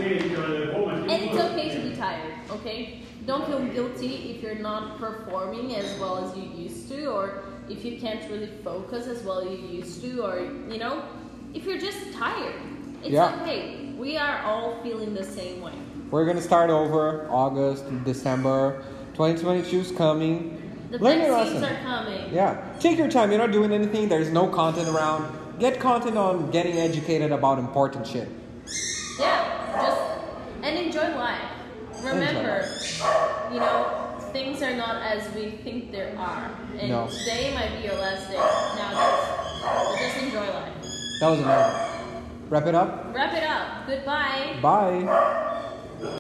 And 1.09 1.11
it's 1.11 1.37
okay 1.39 1.75
to 1.75 1.89
be 1.89 1.97
tired, 1.97 2.35
okay? 2.51 3.01
Don't 3.27 3.47
feel 3.47 3.65
guilty 3.67 4.33
if 4.37 4.43
you're 4.43 4.55
not 4.57 4.99
performing 4.99 5.75
as 5.75 5.99
well 5.99 6.19
as 6.25 6.37
you 6.37 6.45
used 6.45 6.89
to, 6.91 7.07
or 7.07 7.43
if 7.69 7.85
you 7.85 7.99
can't 7.99 8.29
really 8.31 8.51
focus 8.63 9.07
as 9.07 9.23
well 9.23 9.41
as 9.41 9.49
you 9.59 9.67
used 9.69 10.03
to, 10.03 10.21
or, 10.23 10.41
you 10.71 10.79
know, 10.79 11.03
if 11.55 11.65
you're 11.65 11.79
just 11.79 12.13
tired. 12.13 12.55
It's 13.03 13.11
Yeah. 13.11 13.39
okay. 13.43 13.93
We 13.99 14.17
are 14.19 14.43
all 14.45 14.77
feeling 14.83 15.15
the 15.15 15.25
same 15.25 15.63
way. 15.63 15.73
We're 16.11 16.27
gonna 16.27 16.43
start 16.43 16.69
over 16.71 17.27
August, 17.31 17.85
December. 18.05 18.83
2022 19.15 19.81
is 19.81 19.93
coming. 19.93 20.58
The 20.91 20.99
Learn 20.99 21.21
your 21.21 21.37
vaccines 21.37 21.63
are 21.63 21.77
coming. 21.83 22.33
Yeah, 22.33 22.57
take 22.81 22.97
your 22.97 23.09
time. 23.11 23.31
You're 23.31 23.41
not 23.41 23.53
doing 23.53 23.73
anything. 23.73 24.09
There's 24.09 24.31
no 24.31 24.49
content 24.49 24.89
around. 24.89 25.31
Get 25.59 25.81
content 25.81 26.17
on 26.17 26.51
getting 26.51 26.79
educated 26.79 27.31
about 27.33 27.59
important 27.59 28.07
shit. 28.07 28.29
Yeah, 29.19 29.83
just 29.83 30.01
and 30.65 30.79
enjoy 30.79 31.15
life. 31.17 31.43
Remember, 32.05 32.65
you 33.53 33.59
know, 33.61 34.17
things 34.33 34.63
are 34.63 34.77
not 34.77 35.03
as 35.03 35.35
we 35.35 35.51
think 35.63 35.91
they 35.93 36.15
are, 36.17 36.51
and 36.79 36.89
No. 36.89 37.09
today 37.09 37.53
might 37.55 37.77
be 37.77 37.89
your 37.89 37.97
last 37.97 38.31
day. 38.31 38.37
Now, 38.37 38.91
just, 38.95 40.01
just 40.01 40.25
enjoy 40.25 40.47
life. 40.47 40.73
That 41.21 41.29
was 41.31 41.41
amazing. 41.41 42.49
Wrap 42.49 42.67
it 42.67 42.75
up. 42.75 43.15
Wrap 43.15 43.35
it 43.35 43.43
up. 43.43 43.87
Goodbye. 43.87 44.59
Bye. 44.63 45.55